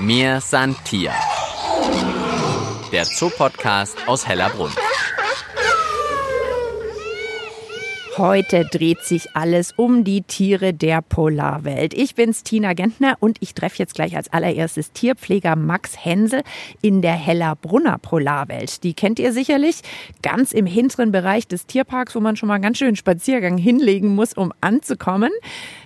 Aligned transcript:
Mir 0.00 0.40
san 0.40 0.74
Tier. 0.84 1.12
Der 2.90 3.04
Zoopodcast 3.04 4.08
aus 4.08 4.26
Hellerbrunn. 4.26 4.72
Heute 8.16 8.64
dreht 8.64 9.02
sich 9.02 9.34
alles 9.34 9.72
um 9.76 10.02
die 10.04 10.22
Tiere 10.22 10.74
der 10.74 11.00
Polarwelt. 11.00 11.94
Ich 11.94 12.14
bin's, 12.14 12.42
Tina 12.42 12.72
Gentner, 12.72 13.16
und 13.20 13.36
ich 13.40 13.54
treffe 13.54 13.78
jetzt 13.78 13.94
gleich 13.94 14.16
als 14.16 14.32
allererstes 14.32 14.92
Tierpfleger 14.92 15.54
Max 15.54 16.04
Hensel 16.04 16.42
in 16.82 17.02
der 17.02 17.14
Hellerbrunner 17.14 17.98
Polarwelt. 17.98 18.82
Die 18.84 18.94
kennt 18.94 19.18
ihr 19.18 19.32
sicherlich 19.32 19.82
ganz 20.22 20.52
im 20.52 20.66
hinteren 20.66 21.12
Bereich 21.12 21.46
des 21.46 21.66
Tierparks, 21.66 22.14
wo 22.14 22.20
man 22.20 22.36
schon 22.36 22.48
mal 22.48 22.58
ganz 22.58 22.78
schön 22.78 22.96
Spaziergang 22.96 23.58
hinlegen 23.58 24.14
muss, 24.14 24.32
um 24.32 24.52
anzukommen. 24.60 25.30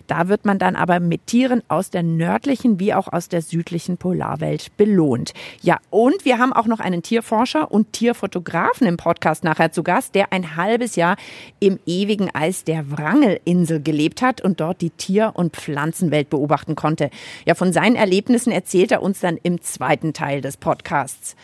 Da 0.06 0.28
wird 0.28 0.44
man 0.44 0.58
dann 0.58 0.76
aber 0.76 1.00
mit 1.00 1.26
Tieren 1.26 1.62
aus 1.68 1.90
der 1.90 2.02
nördlichen 2.02 2.78
wie 2.78 2.94
auch 2.94 3.12
aus 3.12 3.28
der 3.28 3.42
südlichen 3.42 3.96
Polarwelt 3.96 4.76
belohnt. 4.76 5.32
Ja, 5.62 5.78
und 5.90 6.24
wir 6.24 6.38
haben 6.38 6.52
auch 6.52 6.66
noch 6.66 6.80
einen 6.80 7.02
Tierforscher 7.02 7.70
und 7.70 7.92
Tierfotografen 7.92 8.86
im 8.86 8.96
Podcast 8.96 9.44
nachher 9.44 9.72
zu 9.72 9.82
Gast, 9.82 10.14
der 10.14 10.32
ein 10.32 10.56
halbes 10.56 10.96
Jahr 10.96 11.16
im 11.60 11.78
ewigen 11.86 12.34
Eis 12.34 12.64
der 12.64 12.90
Wrangelinsel 12.90 13.82
gelebt 13.82 14.22
hat 14.22 14.40
und 14.40 14.60
dort 14.60 14.80
die 14.80 14.90
Tier- 14.90 15.32
und 15.34 15.56
Pflanzenwelt 15.56 16.30
beobachten 16.30 16.74
konnte. 16.74 17.10
Ja, 17.46 17.54
von 17.54 17.72
seinen 17.72 17.96
Erlebnissen 17.96 18.52
erzählt 18.52 18.92
er 18.92 19.02
uns 19.02 19.20
dann 19.20 19.38
im 19.42 19.62
zweiten 19.62 20.12
Teil 20.12 20.40
des 20.40 20.56
Podcasts. 20.56 21.36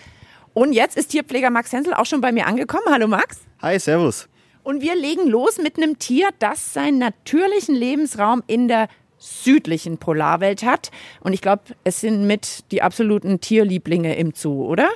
Und 0.52 0.72
jetzt 0.72 0.96
ist 0.96 1.08
Tierpfleger 1.08 1.50
Max 1.50 1.72
Hensel 1.72 1.94
auch 1.94 2.06
schon 2.06 2.20
bei 2.20 2.32
mir 2.32 2.46
angekommen. 2.46 2.84
Hallo 2.90 3.06
Max. 3.06 3.40
Hi, 3.62 3.78
Servus. 3.78 4.28
Und 4.70 4.82
wir 4.82 4.94
legen 4.94 5.26
los 5.26 5.58
mit 5.58 5.78
einem 5.78 5.98
Tier, 5.98 6.28
das 6.38 6.74
seinen 6.74 6.98
natürlichen 6.98 7.74
Lebensraum 7.74 8.44
in 8.46 8.68
der 8.68 8.88
südlichen 9.18 9.98
Polarwelt 9.98 10.62
hat. 10.62 10.92
Und 11.18 11.32
ich 11.32 11.40
glaube, 11.40 11.62
es 11.82 12.00
sind 12.00 12.24
mit 12.24 12.70
die 12.70 12.80
absoluten 12.80 13.40
Tierlieblinge 13.40 14.14
im 14.14 14.32
Zoo, 14.32 14.64
oder? 14.64 14.88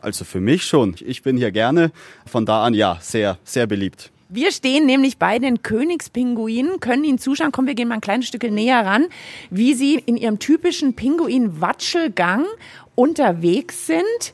Also 0.00 0.24
für 0.24 0.40
mich 0.40 0.64
schon. 0.64 0.96
Ich 1.04 1.22
bin 1.22 1.36
hier 1.36 1.50
gerne. 1.50 1.92
Von 2.24 2.46
da 2.46 2.64
an 2.64 2.72
ja, 2.72 2.96
sehr, 3.02 3.36
sehr 3.44 3.66
beliebt. 3.66 4.10
Wir 4.30 4.50
stehen 4.50 4.86
nämlich 4.86 5.18
bei 5.18 5.38
den 5.38 5.62
Königspinguinen, 5.62 6.80
können 6.80 7.04
Ihnen 7.04 7.18
zuschauen. 7.18 7.52
Komm, 7.52 7.66
wir 7.66 7.74
gehen 7.74 7.88
mal 7.88 7.96
ein 7.96 8.00
kleines 8.00 8.28
Stück 8.28 8.44
näher 8.44 8.86
ran, 8.86 9.08
wie 9.50 9.74
Sie 9.74 10.02
in 10.06 10.16
Ihrem 10.16 10.38
typischen 10.38 10.94
Pinguin-Watschelgang 10.94 12.46
unterwegs 12.94 13.86
sind. 13.86 14.32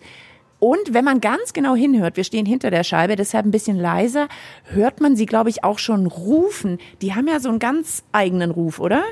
Und 0.64 0.94
wenn 0.94 1.04
man 1.04 1.20
ganz 1.20 1.52
genau 1.52 1.74
hinhört, 1.74 2.16
wir 2.16 2.24
stehen 2.24 2.46
hinter 2.46 2.70
der 2.70 2.84
Scheibe, 2.84 3.16
deshalb 3.16 3.44
ein 3.44 3.50
bisschen 3.50 3.78
leiser, 3.78 4.28
hört 4.62 4.98
man 4.98 5.14
sie, 5.14 5.26
glaube 5.26 5.50
ich, 5.50 5.62
auch 5.62 5.78
schon 5.78 6.06
rufen. 6.06 6.78
Die 7.02 7.14
haben 7.14 7.28
ja 7.28 7.38
so 7.38 7.50
einen 7.50 7.58
ganz 7.58 8.02
eigenen 8.12 8.50
Ruf, 8.50 8.80
oder? 8.80 9.02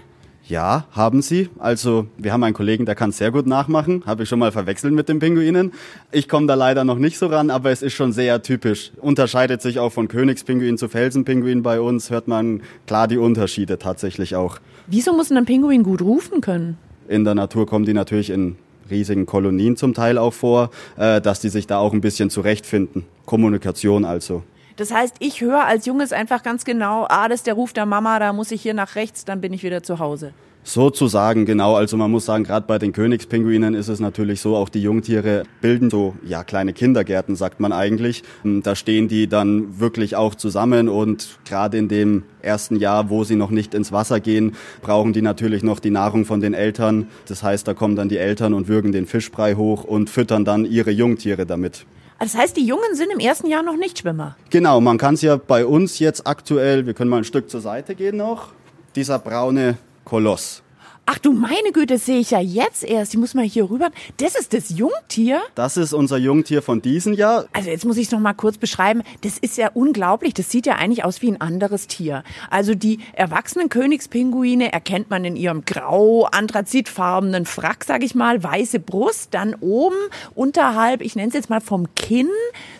Ja, 0.49 0.87
haben 0.93 1.21
sie. 1.21 1.51
Also 1.59 2.07
wir 2.17 2.33
haben 2.33 2.43
einen 2.43 2.55
Kollegen, 2.55 2.87
der 2.87 2.95
kann 2.95 3.11
es 3.11 3.19
sehr 3.19 3.31
gut 3.31 3.47
nachmachen. 3.47 4.03
Habe 4.07 4.23
ich 4.23 4.31
schon 4.31 4.39
mal 4.39 4.51
verwechselt 4.51 4.95
mit 4.95 5.11
den 5.11 5.19
Pinguinen. 5.19 5.73
Ich 6.11 6.27
komme 6.27 6.47
da 6.47 6.55
leider 6.55 6.85
noch 6.85 6.97
nicht 6.97 7.19
so 7.19 7.27
ran, 7.27 7.51
aber 7.51 7.71
es 7.71 7.83
ist 7.83 7.93
schon 7.93 8.13
sehr 8.13 8.41
typisch. 8.41 8.93
Unterscheidet 9.03 9.61
sich 9.61 9.79
auch 9.79 9.93
von 9.93 10.09
Königspinguin 10.09 10.79
zu 10.79 10.89
Felsenpinguin 10.89 11.63
bei 11.63 11.83
uns. 11.83 12.09
Hört 12.09 12.29
man 12.29 12.63
klar 12.87 13.09
die 13.09 13.19
Unterschiede 13.19 13.79
tatsächlich 13.79 14.37
auch. 14.37 14.59
Wieso 14.87 15.13
muss 15.13 15.31
ein 15.31 15.45
Pinguin 15.45 15.83
gut 15.83 16.01
rufen 16.01 16.41
können? 16.41 16.79
In 17.09 17.25
der 17.25 17.35
Natur 17.35 17.67
kommen 17.67 17.85
die 17.85 17.93
natürlich 17.93 18.31
in 18.31 18.57
riesigen 18.91 19.27
Kolonien 19.27 19.77
zum 19.77 19.95
Teil 19.95 20.19
auch 20.19 20.33
vor, 20.33 20.71
äh, 20.97 21.21
dass 21.21 21.41
die 21.41 21.49
sich 21.49 21.67
da 21.67 21.79
auch 21.79 21.93
ein 21.93 22.01
bisschen 22.01 22.31
zurechtfinden. 22.31 23.05
Kommunikation 23.27 24.05
also. 24.05 24.43
Das 24.77 24.93
heißt, 24.93 25.17
ich 25.19 25.41
höre 25.41 25.65
als 25.65 25.87
Junges 25.87 26.13
einfach 26.13 26.43
ganz 26.43 26.65
genau, 26.65 27.07
ah, 27.09 27.29
das 27.29 27.41
ist 27.41 27.47
der 27.47 27.55
Ruf 27.55 27.73
der 27.73 27.87
Mama, 27.87 28.19
da 28.19 28.33
muss 28.33 28.51
ich 28.51 28.63
hier 28.63 28.75
nach 28.75 28.97
rechts, 28.97 29.25
dann 29.25 29.41
bin 29.41 29.53
ich 29.53 29.63
wieder 29.63 29.83
zu 29.83 29.99
Hause. 29.99 30.33
Sozusagen, 30.65 31.45
genau. 31.45 31.75
Also 31.75 31.97
man 31.97 32.11
muss 32.11 32.25
sagen, 32.25 32.45
gerade 32.45 32.67
bei 32.67 32.79
den 32.79 32.93
Königspinguinen 32.93 33.75
ist 33.75 33.89
es 33.89 33.99
natürlich 33.99 34.41
so, 34.41 34.57
auch 34.57 34.69
die 34.69 34.81
Jungtiere 34.81 35.43
bilden 35.61 35.91
so, 35.91 36.15
ja, 36.25 36.45
kleine 36.45 36.73
Kindergärten, 36.73 37.35
sagt 37.35 37.59
man 37.59 37.73
eigentlich. 37.73 38.23
Ähm, 38.45 38.63
da 38.63 38.77
stehen 38.77 39.09
die 39.09 39.27
dann 39.27 39.81
wirklich 39.81 40.15
auch 40.15 40.37
zusammen 40.37 40.89
und 40.89 41.39
gerade 41.45 41.79
in 41.79 41.89
dem 41.89 42.23
ersten 42.43 42.77
Jahr, 42.77 43.11
wo 43.11 43.25
sie 43.25 43.35
noch 43.35 43.51
nicht 43.51 43.75
ins 43.75 43.91
Wasser 43.91 44.21
gehen, 44.21 44.55
brauchen 44.83 45.13
die 45.13 45.23
natürlich 45.23 45.65
noch 45.65 45.81
die 45.81 45.91
Nahrung 45.91 46.25
von 46.25 46.41
den 46.41 46.55
Eltern. 46.55 47.09
Das 47.27 47.43
heißt, 47.43 47.67
da 47.67 47.75
kommen 47.75 47.97
dann 47.97 48.09
die 48.09 48.19
Eltern 48.19 48.55
und 48.55 48.69
würgen 48.69 48.93
den 48.93 49.07
Fischbrei 49.07 49.55
hoch 49.55 49.83
und 49.83 50.11
füttern 50.11 50.45
dann 50.45 50.65
ihre 50.65 50.91
Jungtiere 50.91 51.45
damit. 51.45 51.87
Das 52.21 52.37
heißt, 52.37 52.57
die 52.57 52.65
Jungen 52.65 52.95
sind 52.95 53.11
im 53.13 53.19
ersten 53.19 53.49
Jahr 53.49 53.65
noch 53.65 53.77
nicht 53.77 53.99
Schwimmer? 53.99 54.37
Genau, 54.51 54.81
man 54.81 54.97
kann 54.97 55.15
es 55.15 55.23
ja 55.23 55.37
bei 55.37 55.67
uns 55.67 55.99
jetzt 55.99 56.25
aktuell, 56.25 56.87
wir 56.87 56.95
können 56.95 57.11
mal 57.11 57.19
ein 57.19 57.25
Stück 57.25 57.51
zur 57.51 57.61
Seite 57.61 57.97
gehen 57.97 58.17
noch, 58.17 58.53
dieser 58.95 59.19
braune 59.19 59.77
Koloss. 60.05 60.63
Ach 61.05 61.19
du 61.19 61.33
meine 61.33 61.73
Güte, 61.73 61.95
das 61.95 62.07
sehe 62.07 62.21
ich 62.21 62.31
ja 62.31 62.41
jetzt 62.41 62.85
erst. 62.85 63.13
Ich 63.13 63.19
muss 63.19 63.35
mal 63.35 63.45
hier 63.45 63.69
rüber. 63.69 63.91
Das 64.19 64.37
ist 64.37 64.55
das 64.55 64.71
Jungtier? 64.71 65.43
Das 65.57 65.77
ist 65.77 65.93
unser 65.93 66.17
Jungtier 66.17 66.63
von 66.63 66.81
diesem 66.81 67.13
Jahr. 67.13 67.47
Also 67.53 67.71
jetzt 67.71 67.85
muss 67.85 67.97
ich 67.97 68.07
es 68.07 68.13
noch 68.13 68.21
mal 68.21 68.35
kurz 68.35 68.57
beschreiben. 68.57 69.03
Das 69.23 69.37
ist 69.37 69.59
ja 69.59 69.71
unglaublich. 69.75 70.33
Das 70.33 70.51
sieht 70.51 70.65
ja 70.65 70.77
eigentlich 70.77 71.05
aus 71.05 71.21
wie 71.21 71.29
ein 71.29 71.41
anderes 71.41 71.89
Tier. 71.89 72.23
Also 72.51 72.77
die 72.77 73.01
erwachsenen 73.15 73.69
Königspinguine 73.69 74.73
erkennt 74.73 75.11
man 75.11 75.25
in 75.25 75.35
ihrem 75.35 75.65
grau 75.65 76.27
anthrazitfarbenen 76.27 77.47
Frack, 77.47 77.83
sag 77.85 78.05
ich 78.05 78.15
mal, 78.15 78.43
weiße 78.43 78.79
Brust, 78.79 79.35
dann 79.35 79.57
oben 79.61 79.97
unterhalb, 80.37 81.01
ich 81.03 81.17
nenne 81.17 81.29
es 81.29 81.35
jetzt 81.35 81.51
mal 81.51 81.61
vom 81.61 81.93
Kinn, 81.97 82.31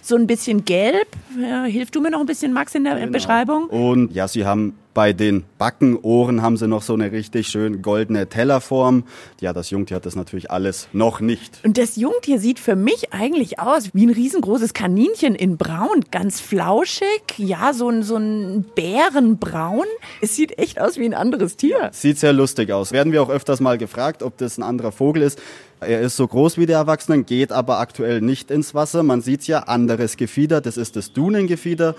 so 0.01 0.15
ein 0.15 0.29
bisschen 0.29 0.65
gelb. 0.65 1.09
Ja, 1.41 1.65
hilf 1.65 1.91
du 1.91 2.01
mir 2.01 2.11
noch 2.11 2.21
ein 2.21 2.27
bisschen, 2.27 2.53
Max, 2.53 2.75
in 2.77 2.85
der 2.85 2.95
genau. 2.95 3.13
Beschreibung? 3.13 3.67
Und 3.67 4.13
ja, 4.13 4.29
sie 4.29 4.47
haben 4.47 4.75
bei 4.95 5.13
den 5.13 5.45
Backenohren 5.59 6.43
haben 6.43 6.57
sie 6.57 6.69
noch 6.69 6.83
so 6.83 6.95
eine 6.95 7.13
richtig 7.13 7.49
schön 7.49 7.83
goldene 7.83 8.29
Tellerform. 8.29 9.05
Ja, 9.41 9.53
das 9.53 9.71
Jungtier 9.71 9.97
hat 9.97 10.07
das 10.07 10.17
natürlich 10.17 10.51
alles 10.51 10.89
noch 10.93 11.21
nicht. 11.21 11.61
Und 11.65 11.79
das 11.79 11.97
Jungtier 11.97 12.39
sieht 12.39 12.59
für 12.59 12.77
mich 12.77 13.13
eigentlich 13.13 13.59
aus 13.59 13.91
wie 13.95 14.07
ein 14.07 14.11
riesengroßes 14.11 14.75
Kaninchen 14.75 15.35
in 15.35 15.57
Braun. 15.57 16.05
Ganz 16.11 16.41
flauschig, 16.41 17.23
ja, 17.39 17.73
so 17.73 17.89
ein, 17.89 18.03
so 18.03 18.17
ein 18.17 18.65
Bärenbraun. 18.75 19.87
Es 20.21 20.37
sieht 20.37 20.59
echt 20.59 20.81
aus 20.81 20.99
wie 20.99 21.05
ein 21.07 21.15
anderes 21.15 21.57
Tier. 21.57 21.91
Sieht 21.93 22.19
sehr 22.19 22.33
lustig 22.33 22.73
aus. 22.73 22.93
Werden 22.93 23.13
wir 23.13 23.23
auch 23.23 23.31
öfters 23.31 23.61
mal 23.61 23.79
gefragt, 23.79 24.23
ob 24.23 24.37
das 24.37 24.59
ein 24.59 24.63
anderer 24.63 24.93
Vogel 24.93 25.23
ist. 25.23 25.41
Er 25.81 26.01
ist 26.01 26.17
so 26.17 26.29
groß 26.29 26.59
wie 26.59 26.67
die 26.67 26.73
Erwachsenen, 26.73 27.27
geht 27.27 27.51
aber 27.51 27.81
aktuell 27.81 28.21
nicht 28.21 28.51
ins 28.51 28.75
Wasser. 28.75 29.03
Man 29.03 29.21
sieht 29.21 29.47
ja, 29.49 29.61
anderes 29.61 30.17
Gefieder, 30.17 30.61
das 30.61 30.77
ist 30.77 30.97
das 30.97 31.13
Dunengefieder. 31.13 31.97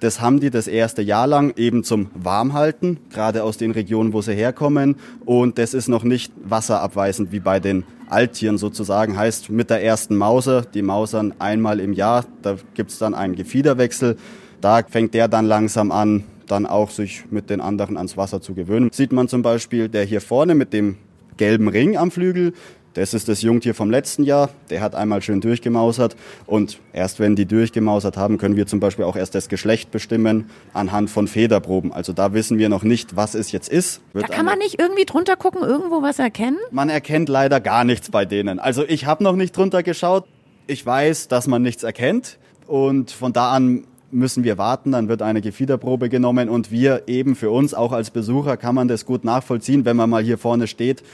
Das 0.00 0.22
haben 0.22 0.40
die 0.40 0.48
das 0.48 0.66
erste 0.66 1.02
Jahr 1.02 1.26
lang 1.26 1.52
eben 1.56 1.84
zum 1.84 2.08
Warmhalten, 2.14 2.98
gerade 3.10 3.44
aus 3.44 3.58
den 3.58 3.70
Regionen, 3.70 4.14
wo 4.14 4.22
sie 4.22 4.32
herkommen. 4.32 4.96
Und 5.26 5.58
das 5.58 5.74
ist 5.74 5.88
noch 5.88 6.04
nicht 6.04 6.32
wasserabweisend 6.42 7.32
wie 7.32 7.40
bei 7.40 7.60
den 7.60 7.84
Alttieren 8.08 8.56
sozusagen. 8.56 9.18
Heißt 9.18 9.50
mit 9.50 9.68
der 9.68 9.84
ersten 9.84 10.16
Mauser, 10.16 10.62
die 10.62 10.80
mausern 10.80 11.34
einmal 11.38 11.80
im 11.80 11.92
Jahr, 11.92 12.24
da 12.40 12.56
gibt's 12.72 12.98
dann 12.98 13.14
einen 13.14 13.36
Gefiederwechsel. 13.36 14.16
Da 14.62 14.82
fängt 14.88 15.12
der 15.12 15.28
dann 15.28 15.44
langsam 15.44 15.92
an, 15.92 16.24
dann 16.46 16.64
auch 16.64 16.88
sich 16.88 17.24
mit 17.30 17.50
den 17.50 17.60
anderen 17.60 17.98
ans 17.98 18.16
Wasser 18.16 18.40
zu 18.40 18.54
gewöhnen. 18.54 18.88
Sieht 18.92 19.12
man 19.12 19.28
zum 19.28 19.42
Beispiel 19.42 19.90
der 19.90 20.04
hier 20.04 20.22
vorne 20.22 20.54
mit 20.54 20.72
dem 20.72 20.96
gelben 21.36 21.68
Ring 21.68 21.96
am 21.96 22.10
Flügel, 22.10 22.54
das 22.94 23.14
ist 23.14 23.28
das 23.28 23.42
Jungtier 23.42 23.74
vom 23.74 23.90
letzten 23.90 24.24
Jahr. 24.24 24.50
Der 24.68 24.80
hat 24.80 24.94
einmal 24.94 25.22
schön 25.22 25.40
durchgemausert. 25.40 26.16
Und 26.46 26.78
erst 26.92 27.20
wenn 27.20 27.36
die 27.36 27.46
durchgemausert 27.46 28.16
haben, 28.16 28.36
können 28.36 28.56
wir 28.56 28.66
zum 28.66 28.80
Beispiel 28.80 29.04
auch 29.04 29.16
erst 29.16 29.34
das 29.34 29.48
Geschlecht 29.48 29.92
bestimmen 29.92 30.50
anhand 30.72 31.08
von 31.08 31.28
Federproben. 31.28 31.92
Also 31.92 32.12
da 32.12 32.32
wissen 32.32 32.58
wir 32.58 32.68
noch 32.68 32.82
nicht, 32.82 33.14
was 33.14 33.34
es 33.34 33.52
jetzt 33.52 33.68
ist. 33.68 34.00
Wird 34.12 34.28
da 34.28 34.34
kann 34.34 34.46
man 34.46 34.58
nicht 34.58 34.80
irgendwie 34.80 35.04
drunter 35.04 35.36
gucken, 35.36 35.62
irgendwo 35.62 36.02
was 36.02 36.18
erkennen? 36.18 36.58
Man 36.72 36.88
erkennt 36.88 37.28
leider 37.28 37.60
gar 37.60 37.84
nichts 37.84 38.10
bei 38.10 38.24
denen. 38.24 38.58
Also 38.58 38.84
ich 38.86 39.06
habe 39.06 39.22
noch 39.22 39.36
nicht 39.36 39.56
drunter 39.56 39.84
geschaut. 39.84 40.24
Ich 40.66 40.84
weiß, 40.84 41.28
dass 41.28 41.46
man 41.46 41.62
nichts 41.62 41.84
erkennt. 41.84 42.38
Und 42.66 43.12
von 43.12 43.32
da 43.32 43.52
an 43.52 43.84
müssen 44.12 44.42
wir 44.42 44.58
warten, 44.58 44.90
dann 44.90 45.08
wird 45.08 45.22
eine 45.22 45.40
Gefiederprobe 45.40 46.08
genommen 46.08 46.48
und 46.48 46.72
wir 46.72 47.04
eben 47.06 47.36
für 47.36 47.52
uns 47.52 47.74
auch 47.74 47.92
als 47.92 48.10
Besucher 48.10 48.56
kann 48.56 48.74
man 48.74 48.88
das 48.88 49.06
gut 49.06 49.24
nachvollziehen, 49.24 49.84
wenn 49.84 49.96
man 49.96 50.10
mal 50.10 50.22
hier 50.22 50.36
vorne 50.36 50.66
steht 50.66 51.04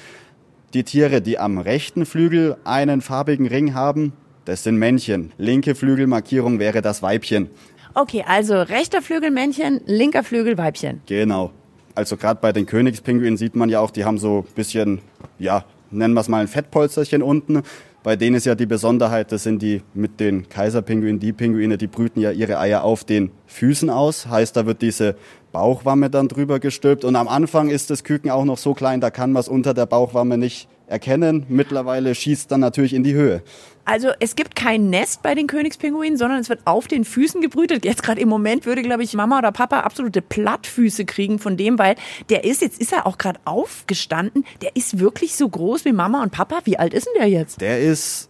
die 0.77 0.85
Tiere, 0.85 1.23
die 1.23 1.39
am 1.39 1.57
rechten 1.57 2.05
Flügel 2.05 2.59
einen 2.65 3.01
farbigen 3.01 3.47
Ring 3.47 3.73
haben, 3.73 4.13
das 4.45 4.63
sind 4.63 4.77
Männchen. 4.77 5.33
Linke 5.39 5.75
Flügelmarkierung 5.75 6.59
wäre 6.59 6.83
das 6.83 7.01
Weibchen. 7.01 7.49
Okay, 7.95 8.23
also 8.29 8.61
rechter 8.61 9.01
Flügel 9.01 9.31
Männchen, 9.31 9.81
linker 9.87 10.23
Flügel 10.23 10.59
Weibchen. 10.59 11.01
Genau. 11.07 11.51
Also 11.95 12.19
gerade 12.19 12.41
bei 12.43 12.53
den 12.53 12.67
Königspinguinen 12.67 13.39
sieht 13.39 13.57
man 13.57 13.71
ja 13.71 13.81
auch, 13.81 13.91
die 13.91 14.05
haben 14.05 14.19
so 14.19 14.45
ein 14.47 14.55
bisschen, 14.55 15.01
ja, 15.39 15.65
nennen 15.91 16.13
wir 16.13 16.21
es 16.21 16.29
mal 16.29 16.43
ein 16.43 16.49
Fettpolsterchen 16.49 17.23
unten. 17.23 17.63
Bei 18.07 18.15
denen 18.15 18.37
ist 18.37 18.47
ja 18.47 18.55
die 18.55 18.67
Besonderheit, 18.67 19.33
das 19.33 19.43
sind 19.43 19.63
die 19.63 19.83
mit 19.93 20.21
den 20.21 20.49
Kaiserpinguinen, 20.49 21.19
die 21.19 21.33
Pinguine, 21.33 21.77
die 21.77 21.89
brüten 21.89 22.21
ja 22.21 22.31
ihre 22.31 22.61
Eier 22.61 22.85
auf 22.85 23.03
den 23.03 23.33
Füßen 23.47 23.91
aus. 23.91 24.29
Heißt, 24.29 24.57
da 24.57 24.65
wird 24.65 24.81
diese 24.81 25.17
Bauchwamme 25.51 26.09
dann 26.09 26.29
drüber 26.29 26.61
gestülpt. 26.61 27.05
Und 27.05 27.17
am 27.17 27.27
Anfang 27.27 27.69
ist 27.69 27.91
das 27.91 28.05
Küken 28.05 28.31
auch 28.31 28.45
noch 28.45 28.59
so 28.59 28.75
klein, 28.75 29.01
da 29.01 29.11
kann 29.11 29.33
man 29.33 29.41
es 29.41 29.49
unter 29.49 29.75
der 29.75 29.87
Bauchwamme 29.87 30.39
nicht 30.39 30.69
erkennen. 30.87 31.47
Mittlerweile 31.49 32.15
schießt 32.15 32.51
dann 32.51 32.61
natürlich 32.61 32.95
in 32.95 33.03
die 33.03 33.15
Höhe. 33.15 33.43
Also 33.85 34.09
es 34.19 34.35
gibt 34.35 34.57
kein 34.57 34.91
Nest 34.91 35.23
bei 35.23 35.35
den 35.35 35.47
Königspinguinen, 35.47 36.19
sondern 36.19 36.41
es 36.41 36.49
wird 36.49 36.61
auf 36.65 36.89
den 36.89 37.05
Füßen 37.05 37.41
gebrütet. 37.41 37.85
Jetzt 37.85 38.03
gerade 38.03 38.21
im 38.21 38.29
Moment 38.29 38.67
würde, 38.67 38.83
glaube 38.83 39.05
ich, 39.05 39.15
Mama 39.15 39.39
oder 39.39 39.53
Papa 39.53 39.81
absolute 39.81 40.23
Plattfüße 40.23 41.05
kriegen 41.05 41.39
von 41.39 41.57
dem, 41.57 41.79
weil 41.79 41.95
der 42.29 42.45
ist, 42.45 42.63
jetzt 42.63 42.81
ist 42.81 42.93
er 42.93 43.07
auch 43.07 43.17
gerade 43.17 43.39
aufgestanden, 43.45 44.45
der 44.61 44.75
ist 44.75 44.99
wirklich 44.99 45.37
so 45.37 45.49
groß 45.49 45.85
wie 45.85 45.93
Mama 45.93 46.23
und 46.23 46.33
Papa. 46.33 46.61
Wie 46.65 46.79
alt 46.79 46.95
ist 46.95 47.07
denn 47.07 47.15
der 47.19 47.29
jetzt? 47.29 47.61
Der 47.61 47.81
ist 47.81 48.29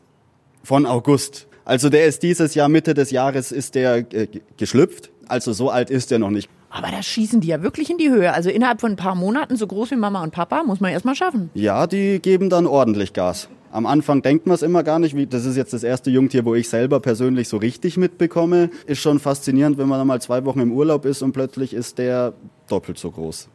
von 0.62 0.84
August. 0.84 1.46
Also 1.64 1.88
der 1.88 2.06
ist 2.06 2.22
dieses 2.22 2.54
Jahr, 2.54 2.68
Mitte 2.68 2.92
des 2.92 3.10
Jahres 3.10 3.50
ist 3.50 3.74
der 3.74 4.12
äh, 4.12 4.28
geschlüpft. 4.56 5.10
Also 5.26 5.52
so 5.52 5.70
alt 5.70 5.90
ist 5.90 6.12
er 6.12 6.18
noch 6.18 6.30
nicht. 6.30 6.50
Aber 6.76 6.90
da 6.90 7.02
schießen 7.02 7.40
die 7.40 7.48
ja 7.48 7.62
wirklich 7.62 7.88
in 7.88 7.96
die 7.96 8.10
Höhe. 8.10 8.34
Also 8.34 8.50
innerhalb 8.50 8.82
von 8.82 8.92
ein 8.92 8.96
paar 8.96 9.14
Monaten 9.14 9.56
so 9.56 9.66
groß 9.66 9.92
wie 9.92 9.96
Mama 9.96 10.22
und 10.22 10.30
Papa 10.32 10.62
muss 10.62 10.78
man 10.78 10.92
erst 10.92 11.06
mal 11.06 11.14
schaffen. 11.14 11.48
Ja, 11.54 11.86
die 11.86 12.20
geben 12.20 12.50
dann 12.50 12.66
ordentlich 12.66 13.14
Gas. 13.14 13.48
Am 13.72 13.86
Anfang 13.86 14.20
denkt 14.20 14.46
man 14.46 14.54
es 14.54 14.62
immer 14.62 14.82
gar 14.82 14.98
nicht, 14.98 15.16
wie, 15.16 15.26
das 15.26 15.46
ist 15.46 15.56
jetzt 15.56 15.72
das 15.72 15.82
erste 15.82 16.10
Jungtier, 16.10 16.44
wo 16.44 16.54
ich 16.54 16.68
selber 16.68 17.00
persönlich 17.00 17.48
so 17.48 17.56
richtig 17.56 17.96
mitbekomme. 17.96 18.68
Ist 18.84 19.00
schon 19.00 19.18
faszinierend, 19.18 19.78
wenn 19.78 19.88
man 19.88 19.98
dann 19.98 20.06
mal 20.06 20.20
zwei 20.20 20.44
Wochen 20.44 20.60
im 20.60 20.72
Urlaub 20.72 21.06
ist 21.06 21.22
und 21.22 21.32
plötzlich 21.32 21.72
ist 21.72 21.96
der 21.96 22.34
doppelt 22.68 22.98
so 22.98 23.10
groß. 23.10 23.48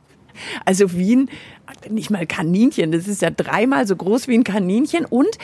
Also 0.65 0.93
wie 0.93 1.15
ein, 1.15 1.29
nicht 1.89 2.09
mal 2.09 2.25
Kaninchen, 2.25 2.91
das 2.91 3.07
ist 3.07 3.21
ja 3.21 3.29
dreimal 3.29 3.87
so 3.87 3.95
groß 3.95 4.27
wie 4.27 4.35
ein 4.35 4.43
Kaninchen 4.43 5.05
und 5.05 5.37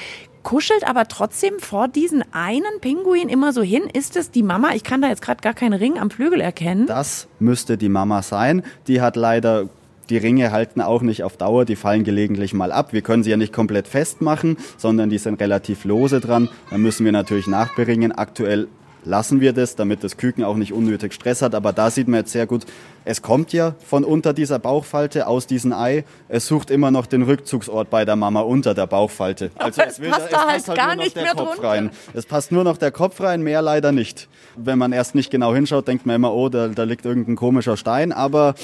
kuschelt 0.44 0.88
aber 0.88 1.08
trotzdem 1.08 1.60
vor 1.60 1.88
diesen 1.88 2.24
einen 2.34 2.80
Pinguin 2.80 3.28
immer 3.28 3.52
so 3.52 3.62
hin. 3.62 3.84
Ist 3.92 4.16
es 4.16 4.32
die 4.32 4.44
Mama? 4.44 4.70
Ich 4.76 4.84
kann 4.84 5.02
da 5.02 5.10
jetzt 5.10 5.22
gerade 5.22 5.42
gar 5.42 5.54
keinen 5.54 5.74
Ring 5.74 6.00
am 6.00 6.10
Flügel 6.10 6.40
erkennen. 6.40 6.86
Das 6.88 7.28
müsste 7.40 7.78
die 7.78 7.90
Mama 7.90 8.22
sein. 8.22 8.64
Die 8.88 9.02
hat 9.02 9.16
leider 9.16 9.68
die 10.10 10.18
Ringe 10.18 10.52
halten 10.52 10.80
auch 10.80 11.02
nicht 11.02 11.24
auf 11.24 11.36
Dauer, 11.36 11.66
die 11.66 11.76
fallen 11.76 12.06
gelegentlich 12.06 12.54
mal 12.54 12.72
ab. 12.72 12.94
Wir 12.94 13.02
können 13.02 13.24
sie 13.24 13.30
ja 13.30 13.36
nicht 13.36 13.52
komplett 13.52 13.90
festmachen, 13.90 14.58
sondern 14.78 15.10
die 15.10 15.18
sind 15.18 15.42
relativ 15.42 15.84
lose 15.84 16.22
dran. 16.22 16.50
Dann 16.70 16.82
müssen 16.82 17.04
wir 17.04 17.12
natürlich 17.12 17.48
nachberingen. 17.48 18.14
Aktuell 18.14 18.68
lassen 19.08 19.42
wir 19.42 19.54
das, 19.54 19.76
damit 19.76 20.04
das 20.04 20.18
Küken 20.18 20.44
auch 20.44 20.56
nicht 20.56 20.74
unnötig 20.74 21.14
Stress 21.14 21.42
hat. 21.42 21.56
Aber 21.56 21.74
da 21.74 21.90
sieht 21.90 22.08
man 22.08 22.20
jetzt 22.20 22.32
sehr 22.32 22.46
gut, 22.46 22.66
es 23.06 23.22
kommt 23.22 23.54
ja 23.54 23.76
von 23.86 24.04
unter 24.04 24.34
dieser 24.34 24.60
Bauchfalte 24.60 25.28
aus 25.28 25.48
diesem 25.48 25.74
Ei. 25.74 26.04
Es 26.28 26.48
sucht 26.48 26.70
immer 26.70 26.92
noch 26.92 27.06
den 27.06 27.24
Rückzugsort 27.24 27.90
bei 27.90 28.06
der 28.06 28.16
Mama 28.16 28.42
unter 28.42 28.74
der 28.74 28.88
Bauchfalte. 28.88 29.52
Also 29.68 29.82
es, 29.82 30.00
will, 30.00 30.10
passt 30.10 30.32
da, 30.32 30.38
es 30.38 30.38
halt 30.38 30.48
passt 30.48 30.68
halt 30.70 30.78
gar 30.78 30.96
nur 30.96 31.06
noch 31.06 31.14
der 31.14 31.26
Kopf 31.28 31.56
drunter. 31.56 31.68
rein. 31.68 31.90
Es 32.14 32.26
passt 32.26 32.52
nur 32.52 32.64
noch 32.64 32.78
der 32.78 32.92
Kopf 32.92 33.20
rein, 33.20 33.42
mehr 33.42 33.62
leider 33.62 33.92
nicht. 33.92 34.30
Wenn 34.56 34.78
man 34.78 34.94
erst 34.94 35.16
nicht 35.16 35.30
genau 35.30 35.54
hinschaut, 35.54 35.88
denkt 35.88 36.06
man 36.06 36.16
immer, 36.16 36.34
oh, 36.34 36.48
da, 36.48 36.68
da 36.68 36.84
liegt 36.84 37.06
irgendein 37.06 37.36
komischer 37.36 37.76
Stein. 37.76 38.14
Aber 38.14 38.56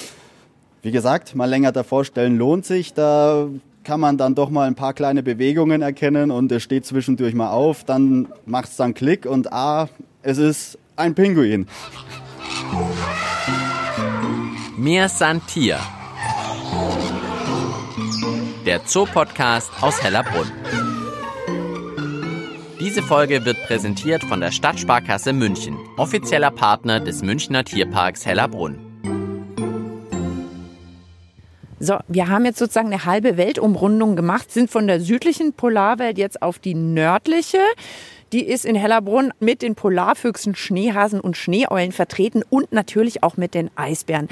wie 0.81 0.92
gesagt, 0.92 1.36
mal 1.36 1.50
länger 1.50 1.72
davor 1.72 2.06
stellen 2.06 2.38
lohnt 2.38 2.66
sich. 2.66 2.94
Da 2.94 3.48
kann 3.84 4.00
man 4.00 4.18
dann 4.18 4.36
doch 4.36 4.50
mal 4.50 4.68
ein 4.68 4.75
paar 4.75 4.94
kleine 4.94 5.24
Bewegungen 5.24 5.81
erkennen 5.81 6.31
und 6.31 6.51
es 6.51 6.63
steht 6.63 6.86
zwischendurch 6.86 7.34
mal 7.34 7.51
auf, 7.51 7.84
dann 7.84 8.28
macht 8.45 8.69
es 8.69 8.78
dann 8.78 8.94
Klick 8.94 9.25
und 9.25 9.51
ah, 9.51 9.90
es 10.24 10.38
ist 10.38 10.78
ein 10.96 11.14
Pinguin. 11.14 11.68
Mir 14.78 15.10
Santier. 15.10 15.80
Der 18.66 18.86
Zoopodcast 18.86 19.72
aus 19.81 20.02
Hellerbrunn. 20.02 20.52
Diese 22.80 23.04
Folge 23.04 23.46
wird 23.46 23.62
präsentiert 23.66 24.24
von 24.24 24.40
der 24.40 24.52
Stadtsparkasse 24.52 25.34
München, 25.34 25.78
offizieller 25.98 26.52
Partner 26.52 27.00
des 27.00 27.22
Münchner 27.22 27.64
Tierparks 27.64 28.26
Hellerbrunn. 28.26 28.80
So, 31.80 31.98
wir 32.08 32.30
haben 32.30 32.46
jetzt 32.46 32.60
sozusagen 32.60 32.88
eine 32.88 33.04
halbe 33.04 33.36
Weltumrundung 33.36 34.16
gemacht, 34.16 34.52
sind 34.52 34.69
von 34.69 34.88
der 34.88 35.02
südlichen 35.02 35.52
Polarwelt 35.52 36.18
jetzt 36.18 36.42
auf 36.42 36.60
die 36.60 36.76
nördliche. 36.76 37.60
Die 38.33 38.44
ist 38.44 38.65
in 38.65 38.74
Hellerbrunn 38.74 39.31
mit 39.39 39.62
den 39.62 39.75
Polarfüchsen, 39.75 40.56
Schneehasen 40.56 41.19
und 41.19 41.38
Schneeeulen 41.38 41.91
vertreten 41.91 42.41
und 42.50 42.71
natürlich 42.71 43.21
auch 43.21 43.38
mit 43.38 43.53
den 43.53 43.69
Eisbären. 43.75 44.27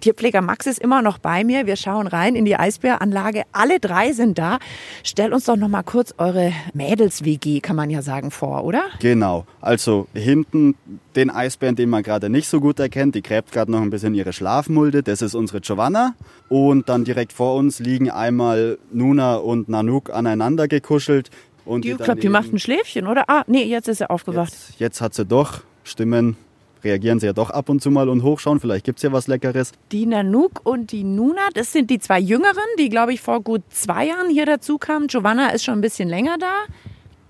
Tierpfleger 0.00 0.42
Max 0.42 0.66
ist 0.66 0.80
immer 0.80 1.02
noch 1.02 1.18
bei 1.18 1.44
mir. 1.44 1.64
Wir 1.64 1.76
schauen 1.76 2.08
rein 2.08 2.34
in 2.34 2.46
die 2.46 2.56
Eisbäranlage. 2.56 3.44
Alle 3.52 3.78
drei 3.78 4.12
sind 4.12 4.38
da. 4.38 4.58
Stell 5.04 5.32
uns 5.32 5.44
doch 5.44 5.54
noch 5.54 5.68
mal 5.68 5.84
kurz 5.84 6.14
eure 6.18 6.52
Mädels-WG, 6.72 7.60
kann 7.60 7.76
man 7.76 7.90
ja 7.90 8.02
sagen, 8.02 8.32
vor, 8.32 8.64
oder? 8.64 8.82
Genau. 8.98 9.46
Also 9.60 10.08
hinten 10.14 10.74
den 11.14 11.30
Eisbären, 11.30 11.76
den 11.76 11.90
man 11.90 12.02
gerade 12.02 12.30
nicht 12.30 12.48
so 12.48 12.58
gut 12.58 12.80
erkennt. 12.80 13.14
Die 13.14 13.22
gräbt 13.22 13.52
gerade 13.52 13.70
noch 13.70 13.82
ein 13.82 13.90
bisschen 13.90 14.16
ihre 14.16 14.32
Schlafmulde. 14.32 15.04
Das 15.04 15.22
ist 15.22 15.36
unsere 15.36 15.60
Giovanna. 15.60 16.16
Und 16.48 16.88
dann 16.88 17.04
direkt 17.04 17.32
vor 17.32 17.54
uns 17.54 17.78
liegen 17.78 18.10
einmal 18.10 18.78
Nuna 18.90 19.36
und 19.36 19.68
Nanook 19.68 20.12
aneinander 20.12 20.66
gekuschelt. 20.66 21.30
Und 21.64 21.84
die, 21.84 21.92
ich 21.92 21.98
glaube, 21.98 22.20
die 22.20 22.28
macht 22.28 22.52
ein 22.52 22.58
Schläfchen, 22.58 23.06
oder? 23.06 23.24
Ah, 23.28 23.44
nee, 23.46 23.64
jetzt 23.64 23.88
ist 23.88 23.98
sie 23.98 24.10
aufgewacht. 24.10 24.52
Jetzt, 24.52 24.80
jetzt 24.80 25.00
hat 25.00 25.14
sie 25.14 25.24
doch 25.24 25.62
Stimmen 25.82 26.36
reagieren 26.84 27.18
sie 27.18 27.26
ja 27.26 27.32
doch 27.32 27.50
ab 27.50 27.68
und 27.68 27.82
zu 27.82 27.90
mal 27.90 28.08
und 28.08 28.22
hochschauen. 28.22 28.60
Vielleicht 28.60 28.84
gibt 28.84 28.98
es 28.98 29.02
ja 29.02 29.12
was 29.12 29.26
Leckeres. 29.26 29.72
Die 29.90 30.06
Nanook 30.06 30.60
und 30.64 30.92
die 30.92 31.02
Nuna, 31.02 31.48
das 31.54 31.72
sind 31.72 31.90
die 31.90 31.98
zwei 31.98 32.20
Jüngeren, 32.20 32.54
die, 32.78 32.90
glaube 32.90 33.12
ich, 33.12 33.20
vor 33.20 33.40
gut 33.40 33.62
zwei 33.70 34.06
Jahren 34.06 34.30
hier 34.30 34.46
dazu 34.46 34.78
kamen. 34.78 35.06
Giovanna 35.06 35.50
ist 35.50 35.64
schon 35.64 35.74
ein 35.74 35.80
bisschen 35.80 36.08
länger 36.08 36.36
da. 36.38 36.52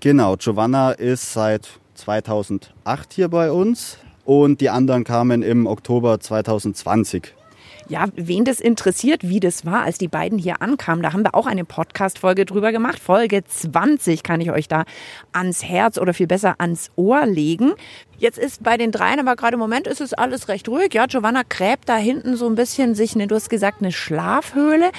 Genau, 0.01 0.35
Giovanna 0.35 0.91
ist 0.91 1.33
seit 1.33 1.69
2008 1.95 3.13
hier 3.13 3.29
bei 3.29 3.51
uns 3.51 3.97
und 4.25 4.61
die 4.61 4.69
anderen 4.69 5.03
kamen 5.03 5.41
im 5.41 5.65
Oktober 5.65 6.19
2020 6.19 7.33
ja, 7.87 8.05
wen 8.15 8.45
das 8.45 8.59
interessiert, 8.59 9.27
wie 9.27 9.39
das 9.39 9.65
war, 9.65 9.83
als 9.83 9.97
die 9.97 10.07
beiden 10.07 10.37
hier 10.37 10.61
ankamen, 10.61 11.03
da 11.03 11.13
haben 11.13 11.23
wir 11.23 11.35
auch 11.35 11.45
eine 11.45 11.65
Podcast-Folge 11.65 12.45
drüber 12.45 12.71
gemacht. 12.71 12.99
Folge 12.99 13.43
20 13.43 14.23
kann 14.23 14.41
ich 14.41 14.51
euch 14.51 14.67
da 14.67 14.85
ans 15.31 15.63
Herz 15.63 15.97
oder 15.97 16.13
viel 16.13 16.27
besser 16.27 16.55
ans 16.59 16.89
Ohr 16.95 17.25
legen. 17.25 17.73
Jetzt 18.17 18.37
ist 18.37 18.63
bei 18.63 18.77
den 18.77 18.91
dreien, 18.91 19.19
aber 19.19 19.35
gerade 19.35 19.55
im 19.55 19.59
Moment 19.59 19.87
ist 19.87 19.99
es 19.99 20.13
alles 20.13 20.47
recht 20.47 20.69
ruhig. 20.69 20.93
Ja, 20.93 21.05
Giovanna 21.05 21.41
gräbt 21.47 21.89
da 21.89 21.97
hinten 21.97 22.37
so 22.37 22.47
ein 22.47 22.55
bisschen 22.55 22.95
sich, 22.95 23.15
ne, 23.15 23.27
du 23.27 23.35
hast 23.35 23.49
gesagt, 23.49 23.81
eine 23.81 23.91
Schlafhöhle. 23.91 24.91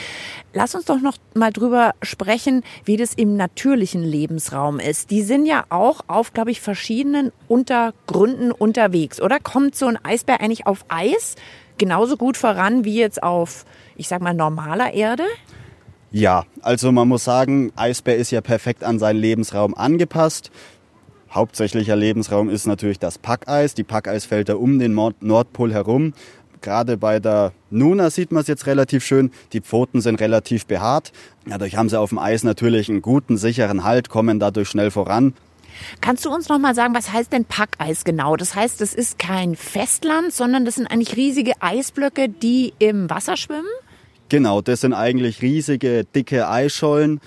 Lass 0.53 0.75
uns 0.75 0.85
doch 0.85 1.01
noch 1.01 1.17
mal 1.35 1.51
drüber 1.51 1.93
sprechen, 2.03 2.63
wie 2.85 2.97
das 2.97 3.15
im 3.15 3.37
natürlichen 3.37 4.03
Lebensraum 4.03 4.79
ist. 4.79 5.11
Die 5.11 5.23
sind 5.23 5.47
ja 5.47 5.65
auch 5.71 6.03
auf, 6.09 6.35
glaube 6.35 6.51
ich, 6.51 6.61
verschiedenen 6.61 7.33
Untergründen 7.49 8.53
unterwegs, 8.53 9.21
oder? 9.21 9.41
Kommt 9.41 9.77
so 9.77 9.87
ein 9.87 9.99
Eisbär 10.05 10.41
eigentlich 10.41 10.67
auf 10.67 10.85
Eis? 10.89 11.37
Genauso 11.79 12.17
gut 12.17 12.37
voran 12.37 12.85
wie 12.85 12.97
jetzt 12.97 13.23
auf, 13.23 13.65
ich 13.97 14.09
sag 14.09 14.23
mal, 14.23 14.35
normaler 14.35 14.93
Erde? 14.95 15.25
Ja, 16.13 16.45
also 16.63 16.93
man 16.93 17.09
muss 17.09 17.25
sagen, 17.25 17.73
Eisbär 17.77 18.17
ist 18.17 18.31
ja 18.31 18.41
perfekt 18.41 18.85
an 18.85 18.99
seinen 18.99 19.19
Lebensraum 19.19 19.75
angepasst. 19.75 20.51
Hauptsächlicher 21.31 21.97
Lebensraum 21.97 22.49
ist 22.49 22.67
natürlich 22.67 22.99
das 22.99 23.19
Packeis. 23.19 23.75
Die 23.75 23.85
Packeisfelder 23.85 24.59
um 24.59 24.79
den 24.79 24.95
Nordpol 24.95 25.73
herum. 25.73 26.15
Gerade 26.63 26.97
bei 26.97 27.21
der 27.21 27.53
Nuna 27.71 28.11
sieht 28.11 28.33
man 28.33 28.41
es 28.41 28.49
jetzt 28.49 28.67
relativ 28.67 29.05
schön. 29.05 29.31
Die 29.53 29.61
Pfoten 29.61 30.01
sind 30.01 30.21
relativ 30.21 30.67
behaart. 30.67 31.13
Dadurch 31.45 31.77
haben 31.77 31.89
sie 31.89 32.01
auf 32.01 32.09
dem 32.09 32.19
Eis 32.19 32.45
natürlich 32.45 32.89
einen 32.89 33.03
guten, 33.03 33.37
sicheren 33.37 33.85
Halt, 33.85 34.09
kommen 34.09 34.41
dadurch 34.41 34.69
schnell 34.69 34.91
voran. 34.91 35.35
Kannst 36.01 36.25
du 36.25 36.31
uns 36.31 36.49
noch 36.49 36.59
mal 36.59 36.75
sagen, 36.75 36.95
was 36.95 37.13
heißt 37.13 37.33
denn 37.33 37.45
Packeis 37.45 38.05
genau? 38.05 38.37
Das 38.37 38.55
heißt, 38.55 38.81
es 38.81 38.95
ist 38.95 39.19
kein 39.19 39.57
Festland, 39.57 40.33
sondern 40.33 40.65
das 40.65 40.77
sind 40.77 40.87
eigentlich 40.87 41.17
riesige 41.17 41.53
Eisblöcke, 41.61 42.29
die 42.29 42.75
im 42.79 43.11
Wasser 43.11 43.37
schwimmen? 43.37 43.67
Genau, 44.29 44.61
das 44.61 44.81
sind 44.81 44.93
eigentlich 44.93 45.43
riesige, 45.43 46.05
dicke 46.05 46.49
Eisschollen. 46.49 47.21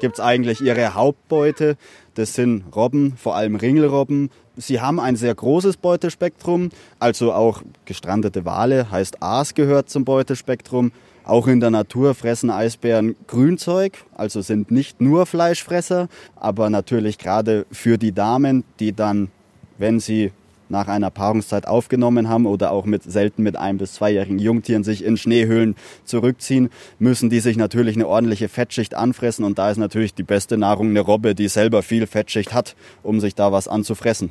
Gibt 0.00 0.16
es 0.16 0.20
eigentlich 0.20 0.60
ihre 0.60 0.94
Hauptbeute. 0.94 1.76
Das 2.14 2.34
sind 2.34 2.64
Robben, 2.74 3.16
vor 3.16 3.36
allem 3.36 3.56
Ringelrobben. 3.56 4.30
Sie 4.56 4.80
haben 4.80 5.00
ein 5.00 5.16
sehr 5.16 5.34
großes 5.34 5.78
Beutespektrum, 5.78 6.68
also 6.98 7.32
auch 7.32 7.62
gestrandete 7.86 8.44
Wale, 8.44 8.90
heißt 8.90 9.22
Aas 9.22 9.54
gehört 9.54 9.88
zum 9.88 10.04
Beutespektrum. 10.04 10.92
Auch 11.24 11.46
in 11.46 11.60
der 11.60 11.70
Natur 11.70 12.14
fressen 12.14 12.50
Eisbären 12.50 13.14
Grünzeug, 13.28 14.04
also 14.14 14.40
sind 14.40 14.72
nicht 14.72 15.00
nur 15.00 15.24
Fleischfresser, 15.24 16.08
aber 16.34 16.68
natürlich 16.68 17.16
gerade 17.18 17.64
für 17.70 17.96
die 17.96 18.12
Damen, 18.12 18.64
die 18.80 18.92
dann, 18.92 19.30
wenn 19.78 20.00
sie 20.00 20.32
nach 20.68 20.88
einer 20.88 21.10
Paarungszeit 21.10 21.68
aufgenommen 21.68 22.28
haben 22.28 22.46
oder 22.46 22.72
auch 22.72 22.86
mit 22.86 23.04
selten 23.04 23.42
mit 23.42 23.56
ein 23.56 23.78
bis 23.78 23.92
zweijährigen 23.92 24.38
Jungtieren 24.38 24.82
sich 24.82 25.04
in 25.04 25.16
Schneehöhlen 25.16 25.76
zurückziehen, 26.04 26.70
müssen 26.98 27.30
die 27.30 27.40
sich 27.40 27.56
natürlich 27.56 27.94
eine 27.94 28.08
ordentliche 28.08 28.48
Fettschicht 28.48 28.94
anfressen 28.94 29.44
und 29.44 29.58
da 29.58 29.70
ist 29.70 29.76
natürlich 29.76 30.14
die 30.14 30.22
beste 30.24 30.56
Nahrung 30.58 30.88
eine 30.88 31.00
Robbe, 31.00 31.36
die 31.36 31.46
selber 31.46 31.82
viel 31.82 32.06
Fettschicht 32.08 32.52
hat, 32.52 32.74
um 33.02 33.20
sich 33.20 33.34
da 33.36 33.52
was 33.52 33.68
anzufressen. 33.68 34.30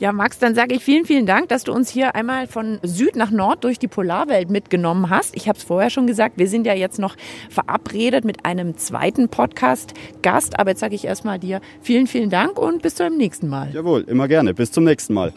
Ja, 0.00 0.12
Max, 0.12 0.38
dann 0.38 0.54
sage 0.54 0.74
ich 0.74 0.82
vielen, 0.82 1.04
vielen 1.04 1.26
Dank, 1.26 1.50
dass 1.50 1.64
du 1.64 1.74
uns 1.74 1.90
hier 1.90 2.14
einmal 2.14 2.46
von 2.46 2.78
Süd 2.82 3.16
nach 3.16 3.30
Nord 3.30 3.64
durch 3.64 3.78
die 3.78 3.86
Polarwelt 3.86 4.48
mitgenommen 4.48 5.10
hast. 5.10 5.36
Ich 5.36 5.46
habe 5.46 5.58
es 5.58 5.64
vorher 5.64 5.90
schon 5.90 6.06
gesagt, 6.06 6.38
wir 6.38 6.48
sind 6.48 6.66
ja 6.66 6.72
jetzt 6.72 6.98
noch 6.98 7.16
verabredet 7.50 8.24
mit 8.24 8.46
einem 8.46 8.78
zweiten 8.78 9.28
Podcast-Gast. 9.28 10.58
Aber 10.58 10.70
jetzt 10.70 10.80
sage 10.80 10.94
ich 10.94 11.04
erstmal 11.04 11.38
dir 11.38 11.60
vielen, 11.82 12.06
vielen 12.06 12.30
Dank 12.30 12.58
und 12.58 12.80
bis 12.80 12.94
zum 12.94 13.14
nächsten 13.18 13.48
Mal. 13.48 13.72
Jawohl, 13.74 14.00
immer 14.04 14.26
gerne. 14.26 14.54
Bis 14.54 14.72
zum 14.72 14.84
nächsten 14.84 15.12
Mal. 15.12 15.34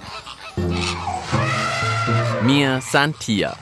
Mir 2.43 2.79
Santia. 2.81 3.57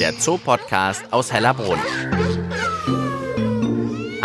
Der 0.00 0.18
Zoopodcast 0.18 1.12
aus 1.12 1.32
Hellerbrunn. 1.32 1.78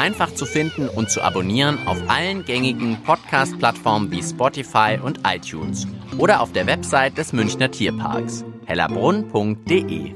Einfach 0.03 0.33
zu 0.35 0.45
finden 0.45 0.89
und 0.89 1.09
zu 1.09 1.21
abonnieren 1.21 1.79
auf 1.87 1.97
allen 2.09 2.43
gängigen 2.43 3.01
Podcast-Plattformen 3.03 4.11
wie 4.11 4.21
Spotify 4.21 4.99
und 5.01 5.21
iTunes 5.25 5.87
oder 6.17 6.41
auf 6.41 6.51
der 6.51 6.67
Website 6.67 7.17
des 7.17 7.31
Münchner 7.31 7.71
Tierparks 7.71 8.43
hellerbrunn.de. 8.65 10.11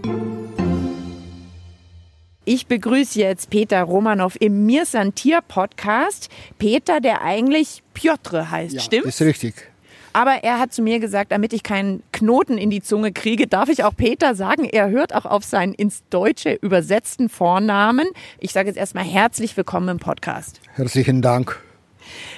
Ich 2.44 2.68
begrüße 2.68 3.20
jetzt 3.20 3.50
Peter 3.50 3.82
Romanow 3.84 4.36
im 4.42 4.66
Mir 4.66 4.84
Tier 5.16 5.40
Podcast. 5.40 6.28
Peter, 6.60 7.00
der 7.00 7.22
eigentlich 7.22 7.82
Piotr 7.94 8.52
heißt, 8.52 8.76
ja, 8.76 8.82
stimmt? 8.82 9.06
Ist 9.06 9.22
richtig. 9.22 9.72
Aber 10.18 10.44
er 10.44 10.58
hat 10.58 10.74
zu 10.74 10.82
mir 10.82 11.00
gesagt, 11.00 11.32
damit 11.32 11.54
ich 11.54 11.62
keinen 11.62 12.02
Knoten 12.12 12.58
in 12.58 12.72
die 12.72 12.82
Zunge 12.82 13.12
kriege, 13.12 13.46
darf 13.46 13.70
ich 13.70 13.84
auch 13.84 13.96
Peter 13.96 14.34
sagen. 14.34 14.66
Er 14.66 14.90
hört 14.90 15.14
auch 15.14 15.26
auf 15.26 15.44
seinen 15.44 15.76
ins 15.76 16.02
Deutsche 16.10 16.54
übersetzten 16.60 17.30
Vornamen. 17.30 18.08
Ich 18.40 18.52
sage 18.52 18.68
jetzt 18.68 18.78
erstmal 18.78 19.04
herzlich 19.04 19.56
willkommen 19.56 19.90
im 19.90 20.00
Podcast. 20.00 20.60
Herzlichen 20.74 21.22
Dank. 21.22 21.62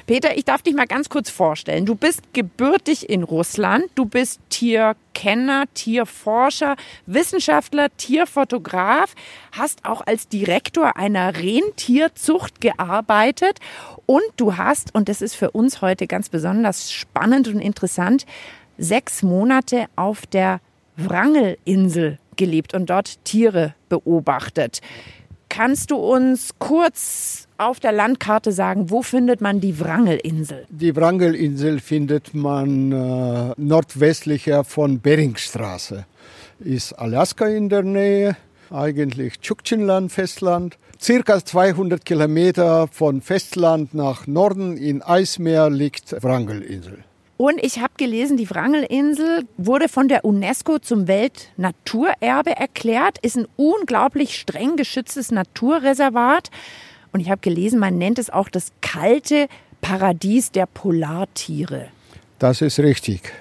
Peter, 0.05 0.38
ich 0.38 0.45
darf 0.45 0.62
dich 0.62 0.74
mal 0.74 0.88
ganz 0.88 1.09
kurz 1.09 1.29
vorstellen. 1.29 1.86
Du 1.86 1.95
bist 1.95 2.33
gebürtig 2.33 3.09
in 3.09 3.24
Russland. 3.24 3.86
Du 3.95 4.05
bist 4.05 4.39
Tierkenner, 4.50 5.65
Tierforscher, 5.74 6.75
Wissenschaftler, 7.05 7.89
Tierfotograf, 7.98 9.15
hast 9.51 9.86
auch 9.86 10.01
als 10.05 10.27
Direktor 10.27 10.98
einer 10.98 11.36
Rentierzucht 11.36 12.62
gearbeitet 12.62 13.59
und 14.05 14.24
du 14.38 14.57
hast, 14.57 14.95
und 14.95 15.09
das 15.09 15.21
ist 15.21 15.36
für 15.36 15.51
uns 15.51 15.81
heute 15.81 16.07
ganz 16.07 16.29
besonders 16.29 16.91
spannend 16.91 17.48
und 17.48 17.59
interessant, 17.59 18.25
sechs 18.77 19.24
Monate 19.24 19.86
auf 19.95 20.25
der 20.25 20.62
Wrangelinsel 20.98 22.17
gelebt 22.36 22.74
und 22.74 22.89
dort 22.89 23.24
Tiere 23.25 23.75
beobachtet. 23.89 24.81
Kannst 25.50 25.91
du 25.91 25.98
uns 25.98 26.55
kurz 26.59 27.48
auf 27.59 27.79
der 27.79 27.91
Landkarte 27.91 28.51
sagen, 28.51 28.89
wo 28.89 29.01
findet 29.01 29.41
man 29.41 29.59
die 29.59 29.79
Wrangelinsel? 29.79 30.65
Die 30.69 30.95
Wrangelinsel 30.95 31.79
findet 31.79 32.33
man 32.33 32.91
äh, 32.91 33.53
nordwestlicher 33.57 34.63
von 34.63 35.01
Beringstraße. 35.01 36.05
Ist 36.59 36.93
Alaska 36.93 37.47
in 37.47 37.69
der 37.69 37.83
Nähe, 37.83 38.37
eigentlich 38.71 39.39
Tschukchenland, 39.39 40.11
Festland. 40.11 40.77
Circa 41.01 41.43
200 41.43 42.03
Kilometer 42.03 42.87
von 42.91 43.21
Festland 43.21 43.93
nach 43.93 44.27
Norden 44.27 44.75
in 44.75 45.01
Eismeer 45.01 45.69
liegt 45.69 46.11
Wrangelinsel. 46.21 47.03
Und 47.37 47.63
ich 47.63 47.79
habe 47.79 47.93
gelesen, 47.95 48.35
die 48.35 48.49
Wrangelinsel 48.49 49.47
wurde 49.55 49.87
von 49.87 50.09
der 50.09 50.25
UNESCO 50.25 50.79
zum 50.79 51.07
Weltnaturerbe 51.07 52.51
erklärt, 52.51 53.17
ist 53.21 53.37
ein 53.37 53.47
unglaublich 53.55 54.37
streng 54.37 54.75
geschütztes 54.75 55.31
Naturreservat. 55.31 56.51
Und 57.11 57.19
ich 57.19 57.29
habe 57.29 57.41
gelesen, 57.41 57.79
man 57.79 57.97
nennt 57.97 58.19
es 58.19 58.29
auch 58.29 58.49
das 58.49 58.71
kalte 58.81 59.47
Paradies 59.81 60.51
der 60.51 60.65
Polartiere. 60.65 61.87
Das 62.37 62.61
ist 62.61 62.79
richtig. 62.79 63.33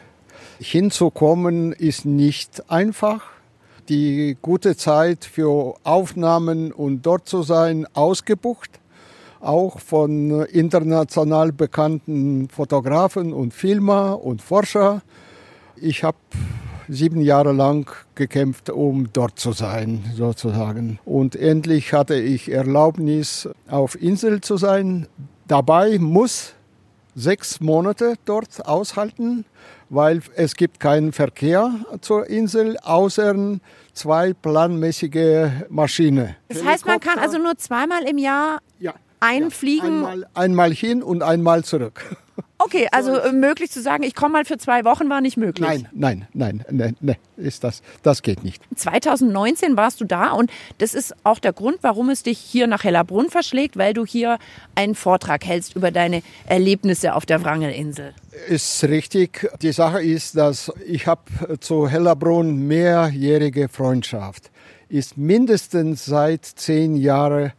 Hinzukommen 0.58 1.72
ist 1.72 2.04
nicht 2.04 2.70
einfach. 2.70 3.22
Die 3.88 4.36
gute 4.42 4.76
Zeit 4.76 5.24
für 5.24 5.76
Aufnahmen 5.84 6.72
und 6.72 7.06
dort 7.06 7.28
zu 7.28 7.42
sein 7.42 7.86
ausgebucht 7.94 8.78
auch 9.40 9.78
von 9.78 10.44
international 10.46 11.52
bekannten 11.52 12.48
Fotografen 12.48 13.32
und 13.32 13.54
Filmer 13.54 14.22
und 14.22 14.42
Forscher. 14.42 15.02
Ich 15.76 16.02
habe 16.02 16.18
sieben 16.88 17.20
Jahre 17.20 17.52
lang 17.52 17.90
gekämpft, 18.14 18.70
um 18.70 19.12
dort 19.12 19.38
zu 19.38 19.52
sein, 19.52 20.04
sozusagen. 20.16 20.98
Und 21.04 21.36
endlich 21.36 21.92
hatte 21.92 22.14
ich 22.14 22.50
Erlaubnis, 22.50 23.48
auf 23.68 24.00
Insel 24.00 24.40
zu 24.40 24.56
sein. 24.56 25.06
Dabei 25.46 25.98
muss 25.98 26.54
sechs 27.14 27.60
Monate 27.60 28.14
dort 28.24 28.66
aushalten, 28.66 29.44
weil 29.88 30.20
es 30.36 30.54
gibt 30.54 30.80
keinen 30.80 31.12
Verkehr 31.12 31.72
zur 32.00 32.28
Insel, 32.28 32.76
außer 32.78 33.58
zwei 33.92 34.32
planmäßige 34.32 35.50
Maschinen. 35.68 36.36
Das 36.48 36.64
heißt, 36.64 36.86
man 36.86 37.00
kann 37.00 37.18
also 37.18 37.38
nur 37.38 37.56
zweimal 37.56 38.04
im 38.04 38.18
Jahr 38.18 38.58
ja 38.78 38.94
einfliegen? 39.20 40.02
Ja, 40.02 40.08
einmal, 40.08 40.26
einmal, 40.34 40.72
hin 40.72 41.02
und 41.02 41.22
einmal 41.22 41.64
zurück. 41.64 42.16
Okay, 42.60 42.88
also 42.90 43.14
so. 43.14 43.20
Äh, 43.20 43.32
möglich 43.32 43.70
zu 43.70 43.80
sagen, 43.80 44.02
ich 44.02 44.14
komme 44.14 44.32
mal 44.32 44.44
für 44.44 44.58
zwei 44.58 44.84
Wochen 44.84 45.08
war 45.08 45.20
nicht 45.20 45.36
möglich. 45.36 45.66
Nein, 45.66 45.88
nein, 45.92 46.26
nein, 46.34 46.64
nein, 46.70 46.96
nein, 47.00 47.16
ist 47.36 47.62
das, 47.62 47.82
das 48.02 48.22
geht 48.22 48.42
nicht. 48.42 48.62
2019 48.74 49.76
warst 49.76 50.00
du 50.00 50.04
da 50.04 50.32
und 50.32 50.50
das 50.78 50.94
ist 50.94 51.14
auch 51.22 51.38
der 51.38 51.52
Grund, 51.52 51.78
warum 51.82 52.10
es 52.10 52.24
dich 52.24 52.38
hier 52.38 52.66
nach 52.66 52.82
Hellerbrunn 52.82 53.30
verschlägt, 53.30 53.76
weil 53.76 53.94
du 53.94 54.04
hier 54.04 54.38
einen 54.74 54.96
Vortrag 54.96 55.44
hältst 55.46 55.76
über 55.76 55.92
deine 55.92 56.22
Erlebnisse 56.46 57.14
auf 57.14 57.26
der 57.26 57.44
Wrangelinsel. 57.44 58.12
Ist 58.48 58.82
richtig. 58.84 59.48
Die 59.62 59.72
Sache 59.72 60.02
ist, 60.02 60.36
dass 60.36 60.72
ich 60.84 61.06
habe 61.06 61.58
zu 61.60 61.88
Hellerbrunn 61.88 62.66
mehrjährige 62.66 63.68
Freundschaft. 63.68 64.50
Ist 64.88 65.16
mindestens 65.16 66.06
seit 66.06 66.44
zehn 66.44 66.96
Jahren 66.96 67.52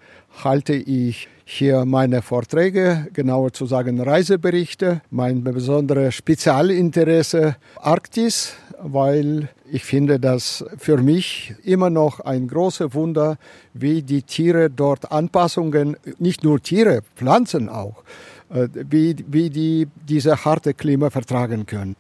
halte 0.44 0.74
ich 0.74 1.28
hier 1.52 1.84
meine 1.84 2.22
Vorträge, 2.22 3.08
genauer 3.12 3.52
zu 3.52 3.66
sagen 3.66 4.00
Reiseberichte, 4.00 5.02
mein 5.10 5.44
besonderes 5.44 6.14
Spezialinteresse 6.14 7.56
Arktis, 7.82 8.54
weil 8.80 9.50
ich 9.72 9.84
finde 9.84 10.20
das 10.20 10.64
für 10.78 10.98
mich 10.98 11.56
immer 11.64 11.90
noch 11.90 12.20
ein 12.20 12.48
großes 12.48 12.94
Wunder, 12.94 13.38
wie 13.74 14.04
die 14.04 14.22
Tiere 14.22 14.70
dort 14.70 15.12
Anpassungen, 15.12 15.98
nicht 16.20 16.44
nur 16.44 16.62
Tiere, 16.62 17.02
Pflanzen 17.16 17.68
auch, 17.68 18.04
äh, 18.52 18.68
wie, 18.88 19.16
wie 19.28 19.50
die 19.50 19.88
diese 20.08 20.46
harte 20.46 20.76
Klima 20.76 21.10
vertragen 21.10 21.66
können. 21.66 21.96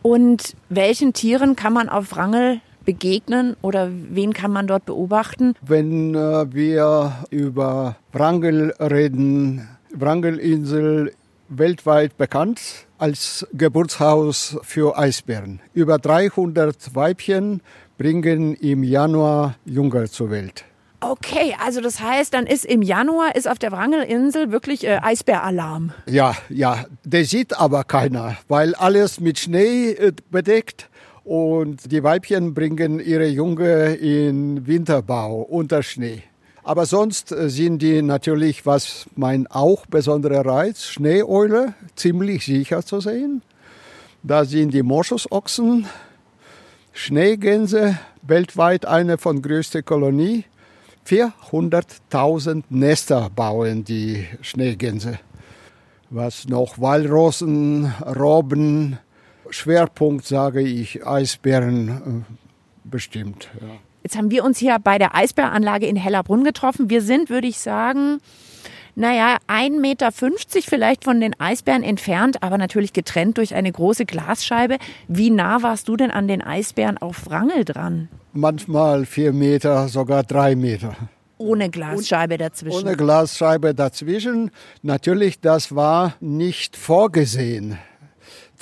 Und 0.00 0.56
welchen 0.70 1.12
Tieren 1.12 1.56
kann 1.56 1.74
man 1.74 1.90
auf 1.90 2.16
Wrangel 2.16 2.62
begegnen 2.84 3.56
oder 3.62 3.90
wen 3.92 4.32
kann 4.32 4.52
man 4.52 4.66
dort 4.66 4.84
beobachten? 4.84 5.54
Wenn 5.60 6.14
äh, 6.14 6.52
wir 6.52 7.24
über 7.30 7.96
Wrangel 8.12 8.74
reden, 8.80 9.68
Wrangelinsel 9.92 11.12
weltweit 11.48 12.16
bekannt 12.16 12.86
als 12.98 13.46
Geburtshaus 13.52 14.56
für 14.62 14.98
Eisbären. 14.98 15.60
Über 15.72 15.98
300 15.98 16.94
Weibchen 16.94 17.60
bringen 17.98 18.54
im 18.54 18.82
Januar 18.82 19.56
Jünger 19.64 20.06
zur 20.06 20.30
Welt. 20.30 20.64
Okay, 21.00 21.54
also 21.62 21.82
das 21.82 22.00
heißt, 22.00 22.32
dann 22.32 22.46
ist 22.46 22.64
im 22.64 22.80
Januar 22.80 23.36
ist 23.36 23.46
auf 23.46 23.58
der 23.58 23.72
Wrangelinsel 23.72 24.50
wirklich 24.50 24.86
äh, 24.86 25.00
Eisbäralarm. 25.02 25.92
Ja, 26.08 26.34
ja, 26.48 26.86
der 27.04 27.26
sieht 27.26 27.58
aber 27.58 27.84
keiner, 27.84 28.38
weil 28.48 28.74
alles 28.74 29.20
mit 29.20 29.38
Schnee 29.38 29.90
äh, 29.90 30.12
bedeckt 30.30 30.88
und 31.24 31.90
die 31.90 32.02
Weibchen 32.02 32.54
bringen 32.54 33.00
ihre 33.00 33.26
Junge 33.26 33.94
in 33.94 34.66
Winterbau 34.66 35.40
unter 35.40 35.82
Schnee. 35.82 36.22
Aber 36.62 36.86
sonst 36.86 37.32
äh, 37.32 37.50
sind 37.50 37.80
die 37.80 38.00
natürlich, 38.02 38.64
was 38.64 39.06
mein 39.16 39.46
auch 39.46 39.86
besonderer 39.86 40.46
Reiz, 40.46 40.84
Schneeeule, 40.84 41.74
ziemlich 41.94 42.44
sicher 42.44 42.84
zu 42.84 43.00
sehen. 43.00 43.42
Da 44.22 44.44
sind 44.44 44.72
die 44.72 44.82
Moschusochsen, 44.82 45.86
Schneegänse, 46.92 47.98
weltweit 48.22 48.86
eine 48.86 49.18
von 49.18 49.42
größter 49.42 49.82
Kolonie. 49.82 50.44
400.000 51.06 52.64
Nester 52.70 53.28
bauen 53.34 53.84
die 53.84 54.26
Schneegänse. 54.40 55.18
Was 56.08 56.48
noch 56.48 56.78
Walrossen, 56.80 57.92
Robben, 58.16 58.98
Schwerpunkt 59.54 60.26
sage 60.26 60.62
ich 60.62 61.06
Eisbären 61.06 62.24
äh, 62.28 62.34
bestimmt. 62.84 63.48
Ja. 63.60 63.68
Jetzt 64.02 64.16
haben 64.16 64.30
wir 64.30 64.44
uns 64.44 64.58
hier 64.58 64.76
bei 64.82 64.98
der 64.98 65.14
Eisbäranlage 65.14 65.86
in 65.86 65.96
Hellerbrunn 65.96 66.44
getroffen. 66.44 66.90
Wir 66.90 67.00
sind, 67.00 67.30
würde 67.30 67.46
ich 67.46 67.58
sagen, 67.58 68.18
naja, 68.96 69.38
1,50 69.48 69.80
Meter 69.80 70.12
vielleicht 70.62 71.04
von 71.04 71.20
den 71.20 71.38
Eisbären 71.40 71.82
entfernt, 71.82 72.42
aber 72.42 72.58
natürlich 72.58 72.92
getrennt 72.92 73.38
durch 73.38 73.54
eine 73.54 73.72
große 73.72 74.04
Glasscheibe. 74.04 74.76
Wie 75.08 75.30
nah 75.30 75.62
warst 75.62 75.88
du 75.88 75.96
denn 75.96 76.10
an 76.10 76.28
den 76.28 76.42
Eisbären 76.42 76.98
auf 76.98 77.26
Wrangel 77.26 77.64
dran? 77.64 78.08
Manchmal 78.32 79.06
vier 79.06 79.32
Meter, 79.32 79.88
sogar 79.88 80.22
drei 80.22 80.54
Meter. 80.54 80.96
Ohne 81.38 81.70
Glasscheibe 81.70 82.38
dazwischen. 82.38 82.86
Ohne 82.86 82.96
Glasscheibe 82.96 83.74
dazwischen. 83.74 84.50
Natürlich, 84.82 85.40
das 85.40 85.74
war 85.74 86.14
nicht 86.20 86.76
vorgesehen. 86.76 87.78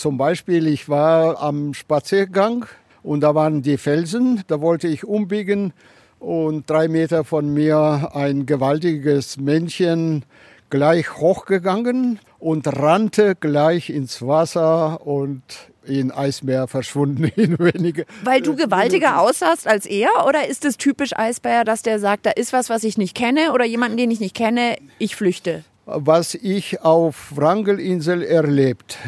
Zum 0.03 0.17
Beispiel, 0.17 0.67
ich 0.67 0.89
war 0.89 1.41
am 1.41 1.75
Spaziergang 1.75 2.67
und 3.05 3.21
da 3.21 3.37
waren 3.37 3.63
die 3.63 3.77
Felsen, 3.77 4.43
da 4.49 4.61
wollte 4.61 4.89
ich 4.89 5.05
umbiegen 5.05 5.73
und 6.19 6.69
drei 6.69 6.89
Meter 6.89 7.23
von 7.23 7.55
mir 7.55 8.11
ein 8.13 8.45
gewaltiges 8.45 9.37
Männchen 9.37 10.25
gleich 10.71 11.19
hochgegangen 11.19 12.19
und 12.41 12.67
rannte 12.67 13.37
gleich 13.39 13.91
ins 13.91 14.27
Wasser 14.27 15.07
und 15.07 15.41
in 15.85 16.11
Eisbär 16.11 16.67
verschwunden 16.67 17.23
in 17.37 17.57
wenige. 17.61 18.05
Weil 18.25 18.43
du 18.43 18.57
gewaltiger 18.57 19.21
aussahst 19.21 19.69
als 19.69 19.87
er? 19.87 20.11
Oder 20.27 20.49
ist 20.49 20.65
es 20.65 20.79
typisch 20.79 21.17
Eisbär, 21.17 21.63
dass 21.63 21.83
der 21.83 22.01
sagt, 22.01 22.27
da 22.27 22.33
ist 22.33 22.53
was, 22.53 22.71
was 22.71 22.83
ich 22.83 22.99
nicht 22.99 23.15
kenne 23.15 23.53
oder 23.53 23.65
jemanden, 23.65 23.99
den 23.99 24.11
ich 24.11 24.19
nicht 24.19 24.35
kenne, 24.35 24.79
ich 24.99 25.15
flüchte? 25.15 25.63
Was 25.87 26.35
ich 26.35 26.83
auf 26.83 27.37
Wrangelinsel 27.37 28.23
erlebt, 28.25 28.99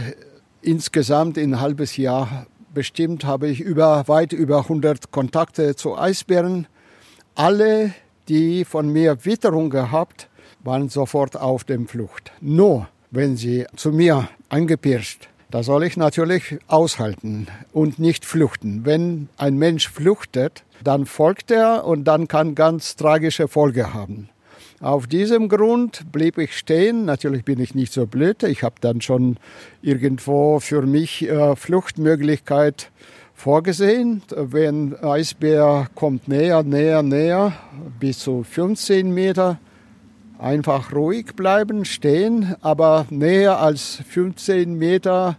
insgesamt 0.64 1.36
in 1.36 1.54
ein 1.54 1.60
halbes 1.60 1.96
Jahr 1.96 2.46
bestimmt, 2.72 3.24
habe 3.24 3.48
ich 3.48 3.60
über, 3.60 4.08
weit 4.08 4.32
über 4.32 4.58
100 4.58 5.10
Kontakte 5.10 5.76
zu 5.76 5.96
Eisbären. 5.96 6.66
Alle, 7.34 7.92
die 8.28 8.64
von 8.64 8.88
mir 8.88 9.24
Witterung 9.24 9.70
gehabt, 9.70 10.28
waren 10.62 10.88
sofort 10.88 11.36
auf 11.36 11.64
dem 11.64 11.86
Flucht. 11.86 12.32
Nur 12.40 12.88
wenn 13.10 13.36
sie 13.36 13.66
zu 13.76 13.92
mir 13.92 14.28
angepirscht 14.48 15.28
da 15.54 15.62
soll 15.62 15.84
ich 15.84 15.96
natürlich 15.96 16.58
aushalten 16.66 17.46
und 17.72 18.00
nicht 18.00 18.24
fluchten. 18.24 18.84
Wenn 18.84 19.28
ein 19.36 19.56
Mensch 19.56 19.88
fluchtet, 19.88 20.64
dann 20.82 21.06
folgt 21.06 21.52
er 21.52 21.84
und 21.84 22.02
dann 22.02 22.26
kann 22.26 22.56
ganz 22.56 22.96
tragische 22.96 23.46
Folge 23.46 23.94
haben. 23.94 24.28
Auf 24.80 25.06
diesem 25.06 25.48
Grund 25.48 26.10
blieb 26.12 26.36
ich 26.36 26.56
stehen. 26.56 27.04
Natürlich 27.04 27.44
bin 27.44 27.60
ich 27.60 27.74
nicht 27.74 27.92
so 27.92 28.06
blöd. 28.06 28.42
Ich 28.42 28.62
habe 28.62 28.74
dann 28.80 29.00
schon 29.00 29.36
irgendwo 29.82 30.60
für 30.60 30.82
mich 30.82 31.28
äh, 31.28 31.56
Fluchtmöglichkeit 31.56 32.90
vorgesehen. 33.34 34.22
Wenn 34.34 34.96
Eisbär 34.96 35.88
kommt 35.94 36.28
näher, 36.28 36.62
näher, 36.62 37.02
näher, 37.02 37.52
bis 38.00 38.18
zu 38.18 38.42
15 38.42 39.12
Meter, 39.12 39.58
einfach 40.38 40.92
ruhig 40.92 41.34
bleiben, 41.36 41.84
stehen, 41.84 42.56
aber 42.60 43.06
näher 43.10 43.60
als 43.60 44.02
15 44.08 44.74
Meter 44.74 45.36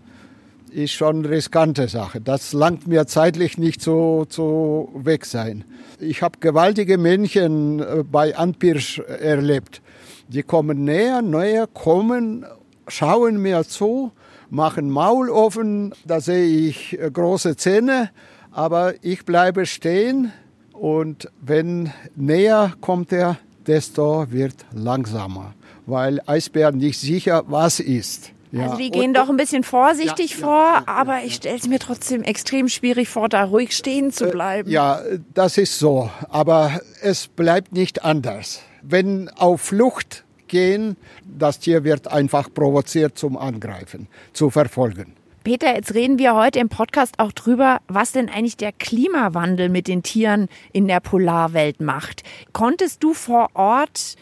ist 0.75 0.91
schon 0.91 1.19
eine 1.19 1.29
riskante 1.29 1.87
Sache. 1.87 2.19
Das 2.19 2.51
langt 2.51 2.85
mir 2.85 3.07
zeitlich 3.07 3.57
nicht 3.57 3.81
so, 3.81 4.25
so 4.29 4.89
weg 4.93 5.25
sein. 5.25 5.63
Ich 5.99 6.21
habe 6.21 6.39
gewaltige 6.39 6.97
Männchen 6.97 7.79
äh, 7.79 8.03
bei 8.03 8.35
Anpirsch 8.35 8.99
erlebt. 8.99 9.81
Die 10.27 10.43
kommen 10.43 10.83
näher, 10.83 11.21
näher, 11.21 11.67
kommen, 11.67 12.45
schauen 12.87 13.41
mir 13.41 13.63
zu, 13.63 14.11
machen 14.49 14.89
Maul 14.89 15.29
offen, 15.29 15.93
da 16.05 16.19
sehe 16.19 16.45
ich 16.45 16.99
äh, 16.99 17.09
große 17.09 17.55
Zähne, 17.55 18.09
aber 18.51 18.95
ich 19.01 19.25
bleibe 19.25 19.65
stehen 19.65 20.33
und 20.73 21.31
wenn 21.41 21.91
näher 22.15 22.73
kommt 22.81 23.13
er, 23.13 23.37
desto 23.65 24.29
wird 24.29 24.65
langsamer, 24.73 25.53
weil 25.85 26.21
Eisbär 26.25 26.71
nicht 26.71 26.99
sicher 26.99 27.43
was 27.47 27.79
ist. 27.79 28.34
Ja. 28.55 28.67
Also 28.67 28.77
die 28.77 28.89
gehen 28.89 29.07
und, 29.07 29.13
doch 29.15 29.29
ein 29.29 29.35
bisschen 29.35 29.63
vorsichtig 29.63 30.31
ja, 30.31 30.37
vor, 30.37 30.63
ja, 30.63 30.83
aber 30.85 31.23
ich 31.23 31.35
stelle 31.35 31.57
es 31.57 31.67
mir 31.67 31.77
trotzdem 31.77 32.23
extrem 32.23 32.69
schwierig 32.69 33.09
vor, 33.09 33.27
da 33.27 33.43
ruhig 33.43 33.75
stehen 33.75 34.13
zu 34.13 34.29
äh, 34.29 34.31
bleiben. 34.31 34.69
Ja, 34.69 35.01
das 35.33 35.57
ist 35.57 35.77
so, 35.77 36.09
aber 36.29 36.79
es 37.01 37.27
bleibt 37.27 37.73
nicht 37.73 38.05
anders. 38.05 38.61
Wenn 38.81 39.27
auf 39.29 39.59
Flucht 39.59 40.23
gehen, 40.47 40.95
das 41.25 41.59
Tier 41.59 41.83
wird 41.83 42.07
einfach 42.07 42.47
provoziert 42.53 43.17
zum 43.17 43.35
Angreifen, 43.35 44.07
zu 44.31 44.49
verfolgen. 44.49 45.15
Peter, 45.43 45.75
jetzt 45.75 45.93
reden 45.93 46.17
wir 46.17 46.33
heute 46.33 46.59
im 46.59 46.69
Podcast 46.69 47.19
auch 47.19 47.33
drüber, 47.33 47.79
was 47.89 48.13
denn 48.13 48.29
eigentlich 48.29 48.55
der 48.55 48.71
Klimawandel 48.71 49.67
mit 49.67 49.89
den 49.89 50.01
Tieren 50.01 50.47
in 50.71 50.87
der 50.87 51.01
Polarwelt 51.01 51.81
macht. 51.81 52.23
Konntest 52.53 53.03
du 53.03 53.13
vor 53.13 53.49
Ort 53.53 54.15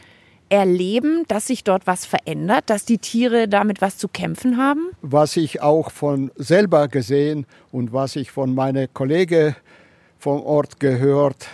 erleben, 0.53 1.23
dass 1.27 1.47
sich 1.47 1.63
dort 1.63 1.87
was 1.87 2.05
verändert, 2.05 2.65
dass 2.67 2.85
die 2.85 2.99
Tiere 2.99 3.47
damit 3.47 3.81
was 3.81 3.97
zu 3.97 4.07
kämpfen 4.07 4.57
haben? 4.57 4.91
Was 5.01 5.35
ich 5.35 5.61
auch 5.63 5.89
von 5.89 6.31
selber 6.35 6.87
gesehen 6.87 7.47
und 7.71 7.91
was 7.91 8.15
ich 8.15 8.29
von 8.29 8.53
meinen 8.53 8.87
Kollegen 8.93 9.55
vom 10.19 10.43
Ort 10.43 10.79
gehört, 10.79 11.47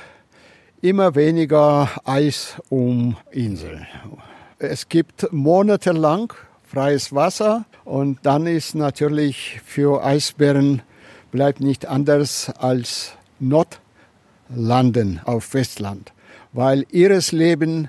immer 0.81 1.15
weniger 1.15 1.89
Eis 2.03 2.61
um 2.67 3.15
Inseln. 3.31 3.87
Es 4.57 4.89
gibt 4.89 5.31
monatelang 5.31 6.33
freies 6.67 7.15
Wasser 7.15 7.63
und 7.85 8.19
dann 8.23 8.47
ist 8.47 8.75
natürlich 8.75 9.61
für 9.63 10.03
Eisbären 10.03 10.81
bleibt 11.31 11.61
nicht 11.61 11.85
anders 11.85 12.51
als 12.57 13.13
Notlanden 13.39 15.21
auf 15.23 15.45
Festland, 15.45 16.11
weil 16.51 16.85
ihres 16.91 17.31
Leben 17.31 17.87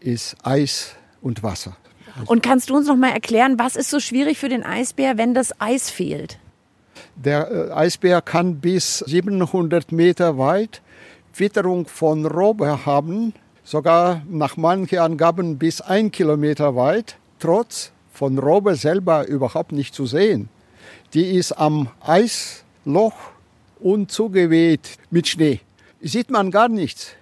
ist 0.00 0.36
Eis 0.42 0.96
und 1.20 1.42
Wasser. 1.42 1.76
Und 2.24 2.42
kannst 2.42 2.70
du 2.70 2.76
uns 2.76 2.86
noch 2.86 2.96
mal 2.96 3.10
erklären, 3.10 3.58
was 3.58 3.76
ist 3.76 3.90
so 3.90 4.00
schwierig 4.00 4.38
für 4.38 4.48
den 4.48 4.62
Eisbär, 4.62 5.18
wenn 5.18 5.34
das 5.34 5.60
Eis 5.60 5.90
fehlt? 5.90 6.38
Der 7.14 7.50
äh, 7.50 7.72
Eisbär 7.72 8.22
kann 8.22 8.60
bis 8.60 8.98
700 9.00 9.92
Meter 9.92 10.38
weit 10.38 10.82
Witterung 11.34 11.86
von 11.86 12.24
Robbe 12.24 12.86
haben, 12.86 13.34
sogar 13.64 14.22
nach 14.28 14.56
manchen 14.56 14.98
Angaben 14.98 15.58
bis 15.58 15.80
ein 15.80 16.10
Kilometer 16.10 16.76
weit, 16.76 17.18
trotz 17.38 17.92
von 18.12 18.38
Robbe 18.38 18.74
selber 18.74 19.26
überhaupt 19.26 19.72
nicht 19.72 19.94
zu 19.94 20.06
sehen. 20.06 20.48
Die 21.12 21.36
ist 21.36 21.52
am 21.52 21.88
Eisloch 22.00 23.14
und 23.78 24.10
zugeweht 24.10 24.98
mit 25.10 25.28
Schnee. 25.28 25.60
Sieht 26.00 26.30
man 26.30 26.50
gar 26.50 26.68
nichts. 26.68 27.12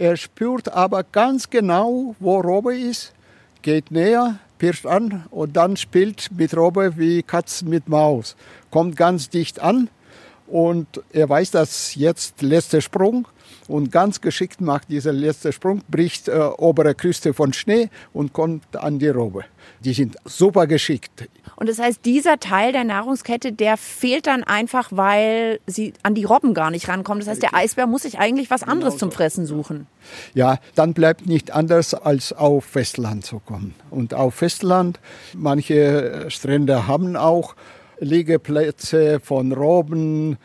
Er 0.00 0.16
spürt 0.16 0.72
aber 0.72 1.04
ganz 1.04 1.50
genau, 1.50 2.14
wo 2.20 2.40
Robbe 2.40 2.74
ist, 2.74 3.12
geht 3.60 3.90
näher, 3.90 4.38
pirscht 4.56 4.86
an 4.86 5.26
und 5.30 5.58
dann 5.58 5.76
spielt 5.76 6.30
mit 6.32 6.56
Robbe 6.56 6.96
wie 6.96 7.22
Katz 7.22 7.60
mit 7.60 7.86
Maus. 7.86 8.34
Kommt 8.70 8.96
ganz 8.96 9.28
dicht 9.28 9.60
an 9.60 9.90
und 10.46 10.86
er 11.12 11.28
weiß, 11.28 11.50
dass 11.50 11.96
jetzt 11.96 12.40
letzter 12.40 12.80
Sprung 12.80 13.28
und 13.70 13.92
ganz 13.92 14.20
geschickt 14.20 14.60
macht 14.60 14.88
dieser 14.88 15.12
letzte 15.12 15.52
Sprung, 15.52 15.82
bricht 15.88 16.28
äh, 16.28 16.38
obere 16.58 16.94
Küste 16.94 17.32
von 17.32 17.52
Schnee 17.52 17.88
und 18.12 18.32
kommt 18.32 18.76
an 18.76 18.98
die 18.98 19.08
Robbe. 19.08 19.44
Die 19.84 19.92
sind 19.92 20.16
super 20.24 20.66
geschickt. 20.66 21.28
Und 21.56 21.68
das 21.68 21.78
heißt, 21.78 22.04
dieser 22.04 22.40
Teil 22.40 22.72
der 22.72 22.84
Nahrungskette, 22.84 23.52
der 23.52 23.76
fehlt 23.76 24.26
dann 24.26 24.42
einfach, 24.42 24.88
weil 24.90 25.60
sie 25.66 25.94
an 26.02 26.14
die 26.14 26.24
Robben 26.24 26.52
gar 26.52 26.70
nicht 26.70 26.88
rankommen. 26.88 27.20
Das 27.20 27.28
heißt, 27.28 27.42
der 27.42 27.54
Eisbär 27.54 27.86
muss 27.86 28.02
sich 28.02 28.18
eigentlich 28.18 28.50
was 28.50 28.62
anderes 28.62 28.96
zum 28.98 29.12
Fressen 29.12 29.46
suchen. 29.46 29.86
Ja, 30.34 30.58
dann 30.74 30.92
bleibt 30.92 31.26
nicht 31.26 31.52
anders, 31.52 31.94
als 31.94 32.32
auf 32.32 32.64
Festland 32.64 33.24
zu 33.24 33.38
kommen. 33.38 33.74
Und 33.90 34.14
auf 34.14 34.34
Festland, 34.34 34.98
manche 35.34 36.26
Strände 36.28 36.86
haben 36.86 37.16
auch 37.16 37.54
Liegeplätze 38.00 39.20
von 39.20 39.52
Robben 39.52 40.38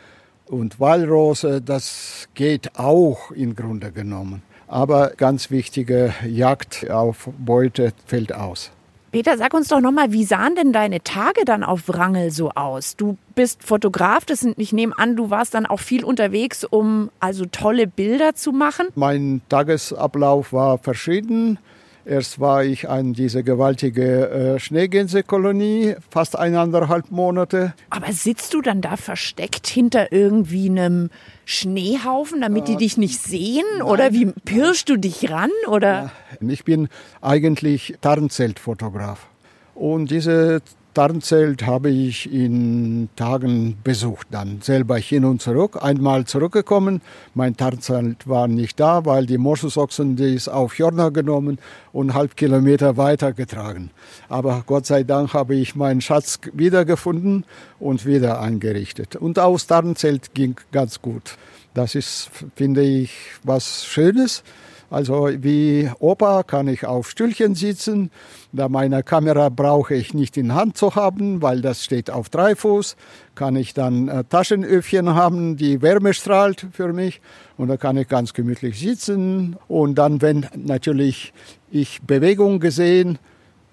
und 0.48 0.80
Walrose. 0.80 1.60
Das 1.60 2.28
geht 2.34 2.78
auch 2.78 3.30
im 3.30 3.54
Grunde 3.56 3.92
genommen. 3.92 4.42
Aber 4.68 5.10
ganz 5.16 5.50
wichtige 5.50 6.14
Jagd 6.26 6.90
auf 6.90 7.28
Beute 7.38 7.92
fällt 8.06 8.34
aus. 8.34 8.70
Peter, 9.12 9.38
sag 9.38 9.54
uns 9.54 9.68
doch 9.68 9.80
nochmal, 9.80 10.12
wie 10.12 10.24
sahen 10.24 10.56
denn 10.56 10.72
deine 10.72 11.02
Tage 11.02 11.44
dann 11.46 11.62
auf 11.62 11.88
Wrangel 11.88 12.30
so 12.30 12.50
aus? 12.50 12.96
Du 12.96 13.16
bist 13.34 13.62
Fotograf, 13.62 14.26
das 14.26 14.40
sind, 14.40 14.58
ich 14.58 14.72
nehme 14.72 14.98
an, 14.98 15.16
du 15.16 15.30
warst 15.30 15.54
dann 15.54 15.64
auch 15.64 15.80
viel 15.80 16.04
unterwegs, 16.04 16.64
um 16.64 17.10
also 17.20 17.46
tolle 17.46 17.86
Bilder 17.86 18.34
zu 18.34 18.52
machen. 18.52 18.88
Mein 18.94 19.40
Tagesablauf 19.48 20.52
war 20.52 20.78
verschieden. 20.78 21.58
Erst 22.06 22.38
war 22.38 22.62
ich 22.62 22.88
an 22.88 23.14
diese 23.14 23.42
gewaltige 23.42 24.30
äh, 24.30 24.58
Schneegänsekolonie, 24.60 25.96
fast 26.08 26.38
eineinhalb 26.38 27.10
Monate. 27.10 27.74
Aber 27.90 28.12
sitzt 28.12 28.54
du 28.54 28.62
dann 28.62 28.80
da 28.80 28.96
versteckt 28.96 29.66
hinter 29.66 30.12
irgendwie 30.12 30.70
einem 30.70 31.10
Schneehaufen, 31.46 32.42
damit 32.42 32.68
äh, 32.68 32.72
die 32.72 32.76
dich 32.76 32.96
nicht 32.96 33.20
sehen? 33.20 33.64
Nein, 33.78 33.82
oder 33.82 34.12
wie 34.12 34.26
pirschst 34.26 34.88
du 34.88 34.96
dich 34.96 35.28
ran? 35.30 35.50
Oder? 35.66 36.12
Ich 36.40 36.64
bin 36.64 36.88
eigentlich 37.22 37.96
Tarnzeltfotograf. 38.00 39.26
Und 39.74 40.12
diese 40.12 40.62
Tarnzelt 40.96 41.66
habe 41.66 41.90
ich 41.90 42.32
in 42.32 43.10
Tagen 43.16 43.76
besucht, 43.84 44.28
dann 44.30 44.62
selber 44.62 44.96
hin 44.96 45.26
und 45.26 45.42
zurück. 45.42 45.76
Einmal 45.82 46.24
zurückgekommen, 46.24 47.02
mein 47.34 47.54
Tarnzelt 47.54 48.26
war 48.26 48.48
nicht 48.48 48.80
da, 48.80 49.04
weil 49.04 49.26
die 49.26 49.36
Moschusochsen 49.36 50.16
die 50.16 50.40
auf 50.50 50.78
Jorna 50.78 51.10
genommen 51.10 51.58
und 51.92 52.14
halb 52.14 52.34
Kilometer 52.34 52.96
weiter 52.96 53.34
getragen. 53.34 53.90
Aber 54.30 54.62
Gott 54.64 54.86
sei 54.86 55.02
Dank 55.02 55.34
habe 55.34 55.54
ich 55.54 55.76
meinen 55.76 56.00
Schatz 56.00 56.40
wiedergefunden 56.54 57.44
und 57.78 58.06
wieder 58.06 58.40
eingerichtet. 58.40 59.16
Und 59.16 59.38
aus 59.38 59.66
Tarnzelt 59.66 60.32
ging 60.32 60.56
ganz 60.72 61.02
gut. 61.02 61.36
Das 61.74 61.94
ist, 61.94 62.30
finde 62.54 62.80
ich, 62.80 63.12
was 63.42 63.84
Schönes. 63.84 64.42
Also 64.90 65.28
wie 65.32 65.90
Opa 65.98 66.42
kann 66.42 66.68
ich 66.68 66.86
auf 66.86 67.10
Stühlchen 67.10 67.54
sitzen. 67.54 68.10
Da 68.52 68.68
meine 68.68 69.02
Kamera 69.02 69.48
brauche 69.48 69.94
ich 69.94 70.14
nicht 70.14 70.36
in 70.36 70.54
Hand 70.54 70.76
zu 70.76 70.94
haben, 70.94 71.42
weil 71.42 71.60
das 71.60 71.84
steht 71.84 72.10
auf 72.10 72.28
drei 72.28 72.54
Fuß. 72.54 72.96
Kann 73.34 73.56
ich 73.56 73.74
dann 73.74 74.08
äh, 74.08 74.24
Taschenöffchen 74.24 75.14
haben, 75.14 75.56
die 75.56 75.82
Wärme 75.82 76.14
strahlt 76.14 76.66
für 76.72 76.92
mich. 76.92 77.20
Und 77.56 77.68
da 77.68 77.76
kann 77.76 77.96
ich 77.96 78.08
ganz 78.08 78.32
gemütlich 78.32 78.78
sitzen. 78.78 79.56
Und 79.68 79.96
dann, 79.96 80.22
wenn 80.22 80.46
natürlich 80.54 81.32
ich 81.70 82.00
Bewegung 82.02 82.60
gesehen, 82.60 83.18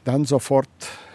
dann 0.03 0.25
sofort 0.25 0.67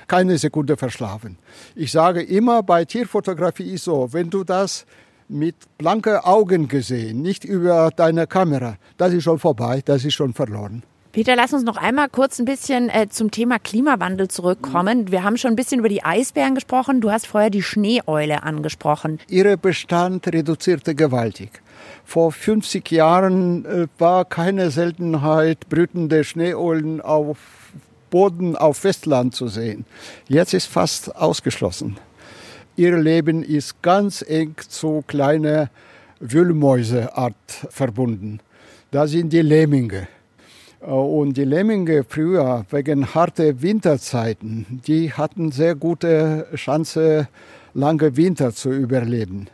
keine 0.06 0.38
Sekunde 0.38 0.76
verschlafen. 0.76 1.36
Ich 1.74 1.92
sage 1.92 2.22
immer, 2.22 2.62
bei 2.62 2.84
Tierfotografie 2.84 3.72
ist 3.74 3.84
so, 3.84 4.12
wenn 4.12 4.30
du 4.30 4.42
das 4.42 4.86
mit 5.28 5.56
blanken 5.78 6.16
Augen 6.16 6.68
gesehen, 6.68 7.22
nicht 7.22 7.44
über 7.44 7.90
deine 7.94 8.26
Kamera, 8.26 8.76
das 8.96 9.12
ist 9.12 9.24
schon 9.24 9.38
vorbei, 9.38 9.82
das 9.84 10.04
ist 10.04 10.14
schon 10.14 10.34
verloren. 10.34 10.82
Peter, 11.12 11.36
lass 11.36 11.52
uns 11.52 11.64
noch 11.64 11.78
einmal 11.78 12.08
kurz 12.10 12.38
ein 12.38 12.44
bisschen 12.44 12.90
äh, 12.90 13.08
zum 13.08 13.30
Thema 13.30 13.58
Klimawandel 13.58 14.28
zurückkommen. 14.28 15.10
Wir 15.10 15.24
haben 15.24 15.36
schon 15.38 15.52
ein 15.52 15.56
bisschen 15.56 15.80
über 15.80 15.88
die 15.88 16.04
Eisbären 16.04 16.54
gesprochen. 16.54 17.00
Du 17.00 17.10
hast 17.10 17.26
vorher 17.26 17.50
die 17.50 17.62
Schneeeule 17.62 18.42
angesprochen. 18.42 19.18
Ihre 19.28 19.56
Bestand 19.56 20.28
reduzierte 20.28 20.94
gewaltig. 20.94 21.62
Vor 22.04 22.30
50 22.30 22.90
Jahren 22.90 23.64
äh, 23.64 23.86
war 23.98 24.26
keine 24.26 24.70
Seltenheit, 24.70 25.68
brütende 25.68 26.24
Schneeeulen 26.24 27.00
auf 27.00 27.38
Boden 28.10 28.56
auf 28.56 28.78
Festland 28.78 29.34
zu 29.34 29.48
sehen. 29.48 29.86
Jetzt 30.28 30.54
ist 30.54 30.66
fast 30.66 31.16
ausgeschlossen. 31.16 31.98
Ihr 32.78 32.96
Leben 32.96 33.42
ist 33.42 33.82
ganz 33.82 34.22
eng 34.22 34.54
zu 34.68 35.02
kleiner 35.08 35.68
Wühlmäuseart 36.20 37.34
verbunden. 37.70 38.38
Da 38.92 39.08
sind 39.08 39.32
die 39.32 39.40
Lemminge. 39.40 40.06
Äh, 40.80 40.84
und 40.84 41.36
die 41.36 41.42
Lemminge 41.42 42.04
früher, 42.08 42.64
wegen 42.70 43.12
harter 43.12 43.60
Winterzeiten, 43.60 44.80
die 44.86 45.12
hatten 45.12 45.50
sehr 45.50 45.74
gute 45.74 46.46
Chance, 46.54 47.26
lange 47.74 48.16
Winter 48.16 48.54
zu 48.54 48.70
überleben. 48.70 49.48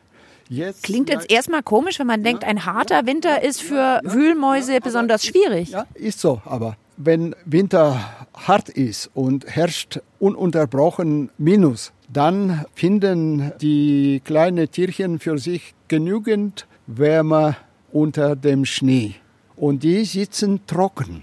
Jetzt 0.51 0.83
Klingt 0.83 1.09
jetzt 1.09 1.33
erstmal 1.33 1.63
komisch, 1.63 1.99
wenn 1.99 2.09
man 2.09 2.21
ja, 2.21 2.25
denkt, 2.25 2.45
ein 2.45 2.67
harter 2.67 3.07
Winter 3.07 3.43
ist 3.43 3.63
für 3.63 3.77
ja, 3.77 4.01
Wühlmäuse 4.05 4.75
ja, 4.75 4.81
besonders 4.81 5.25
schwierig. 5.25 5.71
Ja, 5.71 5.87
ist 5.95 6.21
so. 6.21 6.43
Aber 6.45 6.77
wenn 6.97 7.35
Winter 7.45 7.99
hart 8.35 8.69
ist 8.69 9.11
und 9.15 9.47
herrscht 9.47 10.01
ununterbrochen 10.19 11.31
Minus, 11.39 11.93
dann 12.13 12.65
finden 12.75 13.53
die 13.61 14.21
kleinen 14.25 14.71
Tierchen 14.71 15.19
für 15.19 15.39
sich 15.39 15.75
genügend 15.89 16.67
Wärme 16.87 17.57
unter 17.93 18.37
dem 18.37 18.65
Schnee. 18.65 19.15
Und 19.57 19.83
die 19.83 20.05
sitzen 20.05 20.67
trocken. 20.67 21.23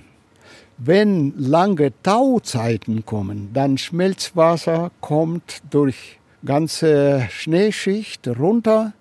Wenn 0.78 1.34
lange 1.38 1.94
Tauzeiten 2.02 3.06
kommen, 3.06 3.50
dann 3.54 3.78
Schmelzwasser 3.78 4.92
kommt 5.00 5.62
durch 5.70 6.18
ganze 6.44 7.28
Schneeschicht 7.30 8.28
runter. 8.28 8.94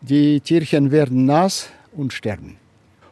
Die 0.00 0.40
Tierchen 0.40 0.90
werden 0.90 1.26
nass 1.26 1.68
und 1.92 2.12
sterben. 2.12 2.59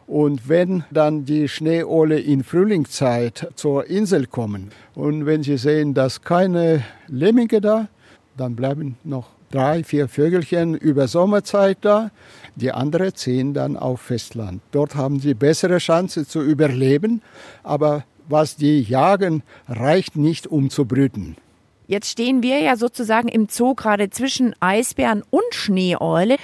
Und 0.09 0.49
wenn 0.49 0.85
dann 0.89 1.25
die 1.25 1.47
Schneeohle 1.47 2.19
in 2.19 2.43
Frühlingszeit 2.43 3.51
zur 3.53 3.85
Insel 3.85 4.25
kommen 4.25 4.71
und 4.95 5.27
wenn 5.27 5.43
sie 5.43 5.59
sehen, 5.59 5.93
dass 5.93 6.23
keine 6.23 6.83
Lemminge 7.07 7.61
da, 7.61 7.89
dann 8.35 8.55
bleiben 8.55 8.97
noch 9.03 9.27
drei, 9.51 9.83
vier 9.83 10.07
Vögelchen 10.07 10.73
über 10.73 11.07
Sommerzeit 11.07 11.77
da. 11.81 12.09
Die 12.55 12.71
anderen 12.71 13.13
ziehen 13.13 13.53
dann 13.53 13.77
auf 13.77 14.01
Festland. 14.01 14.63
Dort 14.71 14.95
haben 14.95 15.19
sie 15.19 15.35
bessere 15.35 15.77
Chance 15.77 16.27
zu 16.27 16.41
überleben, 16.41 17.21
aber 17.61 18.03
was 18.27 18.55
die 18.55 18.81
jagen, 18.81 19.43
reicht 19.67 20.15
nicht, 20.15 20.47
um 20.47 20.71
zu 20.71 20.85
brüten. 20.85 21.35
Jetzt 21.85 22.09
stehen 22.09 22.41
wir 22.41 22.59
ja 22.59 22.77
sozusagen 22.77 23.27
im 23.27 23.47
Zoo 23.47 23.75
gerade 23.75 24.09
zwischen 24.09 24.55
Eisbären 24.59 25.23
und 25.29 25.53
Schneeeule. 25.53 26.37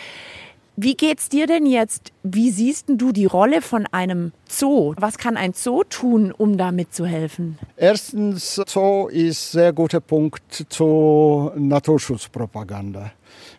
Wie 0.78 0.96
geht's 0.96 1.30
dir 1.30 1.48
denn 1.48 1.66
jetzt? 1.66 2.12
Wie 2.22 2.50
siehst 2.50 2.88
du 2.90 3.14
die 3.14 3.26
Rolle 3.26 3.62
von 3.62 3.88
einem 3.94 4.34
Zoo? 4.50 4.94
Was 4.98 5.18
kann 5.18 5.38
ein 5.38 5.54
Zoo 5.54 5.84
tun, 5.86 6.34
um 6.34 6.58
da 6.58 6.74
mitzuhelfen? 6.74 7.58
Erstens, 7.78 8.62
Zoo 8.68 9.08
ist 9.08 9.54
sehr 9.54 9.72
guter 9.72 10.02
Punkt 10.02 10.66
zur 10.68 11.54
Naturschutzpropaganda. 11.56 13.12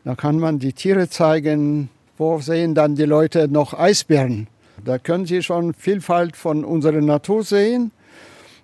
Da 0.04 0.14
kann 0.14 0.38
man 0.38 0.58
die 0.58 0.74
Tiere 0.74 1.08
zeigen. 1.08 1.88
Wo 2.18 2.38
sehen 2.40 2.74
dann 2.74 2.96
die 2.96 3.04
Leute 3.04 3.48
noch 3.48 3.72
Eisbären? 3.72 4.46
Da 4.84 4.98
können 4.98 5.24
sie 5.24 5.42
schon 5.42 5.72
Vielfalt 5.72 6.36
von 6.36 6.66
unserer 6.66 7.00
Natur 7.00 7.44
sehen 7.44 7.92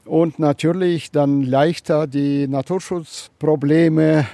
und 0.04 0.38
natürlich 0.38 1.10
dann 1.10 1.42
leichter 1.42 2.06
die 2.06 2.46
Naturschutzprobleme 2.48 4.26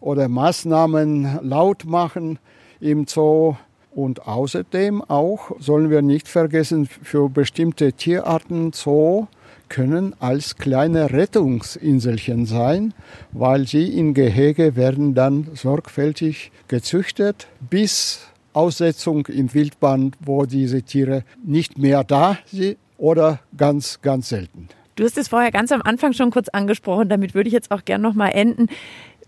oder 0.00 0.28
Maßnahmen 0.28 1.38
laut 1.42 1.84
machen 1.84 2.40
im 2.80 3.06
Zoo. 3.06 3.56
Und 3.92 4.26
außerdem 4.26 5.02
auch 5.02 5.50
sollen 5.58 5.90
wir 5.90 6.00
nicht 6.02 6.28
vergessen, 6.28 6.86
für 6.86 7.28
bestimmte 7.28 7.92
Tierarten 7.92 8.72
Zoo 8.72 9.26
können 9.68 10.14
als 10.20 10.56
kleine 10.56 11.12
Rettungsinselchen 11.12 12.46
sein, 12.46 12.94
weil 13.32 13.66
sie 13.66 13.96
in 13.96 14.14
Gehege 14.14 14.76
werden 14.76 15.14
dann 15.14 15.48
sorgfältig 15.54 16.52
gezüchtet 16.68 17.46
bis 17.68 18.26
Aussetzung 18.52 19.26
in 19.26 19.52
Wildbahn, 19.54 20.12
wo 20.20 20.44
diese 20.44 20.82
Tiere 20.82 21.24
nicht 21.44 21.78
mehr 21.78 22.04
da 22.04 22.38
sind 22.46 22.76
oder 22.98 23.40
ganz, 23.56 24.00
ganz 24.02 24.28
selten. 24.28 24.68
Du 24.96 25.04
hast 25.04 25.16
es 25.16 25.28
vorher 25.28 25.50
ganz 25.50 25.72
am 25.72 25.82
Anfang 25.82 26.12
schon 26.12 26.30
kurz 26.30 26.48
angesprochen, 26.48 27.08
damit 27.08 27.34
würde 27.34 27.48
ich 27.48 27.54
jetzt 27.54 27.70
auch 27.70 27.84
gerne 27.84 28.02
noch 28.02 28.14
mal 28.14 28.28
enden. 28.28 28.66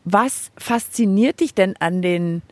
Was 0.04 0.50
fasziniert 0.56 1.40
dich 1.40 1.54
denn 1.54 1.76
an 1.78 2.02
den 2.02 2.42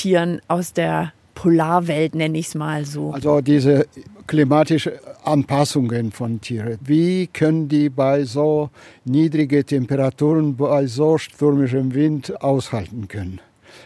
Tieren 0.00 0.40
aus 0.48 0.72
der 0.72 1.12
Polarwelt, 1.34 2.14
nenne 2.14 2.38
ich 2.38 2.46
es 2.46 2.54
mal 2.54 2.86
so. 2.86 3.12
Also 3.12 3.42
diese 3.42 3.86
klimatischen 4.26 4.92
Anpassungen 5.24 6.10
von 6.10 6.40
Tieren. 6.40 6.78
Wie 6.82 7.26
können 7.26 7.68
die 7.68 7.90
bei 7.90 8.24
so 8.24 8.70
niedrigen 9.04 9.66
Temperaturen, 9.66 10.56
bei 10.56 10.86
so 10.86 11.18
stürmischem 11.18 11.92
Wind 11.92 12.40
aushalten 12.42 13.08
können? 13.08 13.42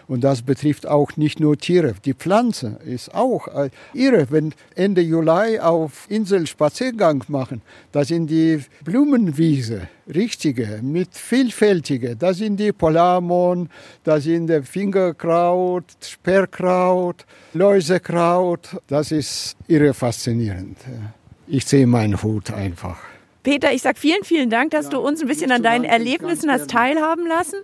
Und 0.08 0.24
das 0.24 0.42
betrifft 0.42 0.86
auch 0.86 1.16
nicht 1.16 1.40
nur 1.40 1.56
Tiere. 1.58 1.94
Die 2.04 2.14
Pflanze 2.14 2.78
ist 2.84 3.14
auch 3.14 3.48
äh, 3.48 3.70
irre. 3.92 4.26
Wenn 4.30 4.54
Ende 4.74 5.00
Juli 5.00 5.58
auf 5.58 6.06
Insel 6.08 6.46
Spaziergang 6.46 7.24
machen, 7.28 7.62
da 7.92 8.04
sind 8.04 8.28
die 8.28 8.60
Blumenwiese, 8.84 9.88
richtige, 10.12 10.80
mit 10.82 11.14
vielfältige. 11.14 12.16
Da 12.16 12.34
sind 12.34 12.58
die 12.58 12.72
Polarmon, 12.72 13.70
da 14.02 14.20
sind 14.20 14.48
der 14.48 14.62
Fingerkraut, 14.62 15.84
Sperrkraut, 16.00 17.24
Läusekraut. 17.52 18.80
Das 18.86 19.12
ist 19.12 19.56
irre 19.68 19.94
faszinierend. 19.94 20.78
Ich 21.46 21.66
sehe 21.66 21.86
meinen 21.86 22.22
Hut 22.22 22.50
einfach. 22.50 23.13
Peter, 23.44 23.72
ich 23.72 23.82
sage 23.82 24.00
vielen, 24.00 24.24
vielen 24.24 24.50
Dank, 24.50 24.72
dass 24.72 24.86
ja, 24.86 24.90
du 24.92 24.98
uns 24.98 25.20
ein 25.22 25.28
bisschen 25.28 25.52
an 25.52 25.62
deinen 25.62 25.84
Erlebnissen 25.84 26.50
hast 26.50 26.68
teilhaben 26.68 27.26
lassen 27.26 27.58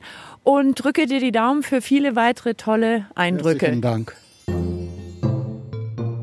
und 0.44 0.74
drücke 0.74 1.06
dir 1.06 1.18
die 1.18 1.32
Daumen 1.32 1.64
für 1.64 1.80
viele 1.80 2.14
weitere 2.14 2.54
tolle 2.54 3.06
Eindrücke. 3.16 3.66
Vielen 3.66 3.80
Dank. 3.80 4.14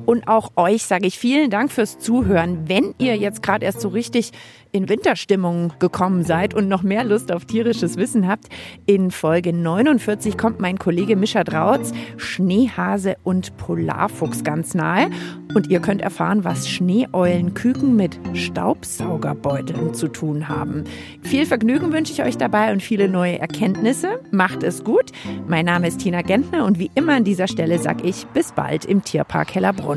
Und 0.08 0.30
auch 0.30 0.52
euch 0.56 0.84
sage 0.84 1.06
ich 1.06 1.20
vielen 1.20 1.50
Dank 1.50 1.70
fürs 1.70 2.00
Zuhören. 2.00 2.70
Wenn 2.70 2.96
ihr 2.98 3.18
jetzt 3.18 3.44
gerade 3.44 3.66
erst 3.66 3.82
so 3.82 3.90
richtig 3.90 4.32
in 4.72 4.88
Winterstimmung 4.88 5.74
gekommen 5.80 6.24
seid 6.24 6.54
und 6.54 6.70
noch 6.70 6.84
mehr 6.84 7.04
Lust 7.04 7.32
auf 7.32 7.46
tierisches 7.46 7.98
Wissen 7.98 8.28
habt, 8.28 8.48
in 8.86 9.12
Folge 9.12 9.52
49 9.52 10.38
kommt 10.38 10.60
mein 10.60 10.78
Kollege 10.78 11.16
Mischa 11.16 11.44
Drautz, 11.44 11.92
Schneehase 12.16 13.18
und 13.24 13.58
Polarfuchs 13.58 14.44
ganz 14.46 14.74
nahe. 14.76 15.10
Und 15.54 15.70
ihr 15.70 15.80
könnt 15.80 16.02
erfahren, 16.02 16.44
was 16.44 16.70
Schneeulenküken 16.70 17.96
mit 17.96 18.20
Staubsaugerbeuteln 18.34 19.94
zu 19.94 20.08
tun 20.08 20.48
haben. 20.48 20.84
Viel 21.22 21.46
Vergnügen 21.46 21.92
wünsche 21.92 22.14
ich 22.14 22.24
euch 22.24 22.38
dabei 22.38 22.72
und 22.72 22.82
viele 22.82 23.10
neue 23.10 23.40
Erkenntnisse. 23.40 24.22
Macht 24.32 24.64
es 24.64 24.84
gut. 24.84 25.12
Mein 25.48 25.66
Name 25.66 25.88
ist 25.88 26.00
Tina 26.00 26.22
Gentner 26.22 26.64
und 26.66 26.80
wie 26.80 26.92
immer 26.96 27.16
an 27.16 27.24
dieser 27.24 27.48
Stelle 27.48 27.80
sage 27.80 28.04
ich 28.08 28.26
bis 28.28 28.52
bald 28.52 28.86
im 28.86 29.04
Tierpark 29.04 29.56
Hellerbrunn. 29.56 29.97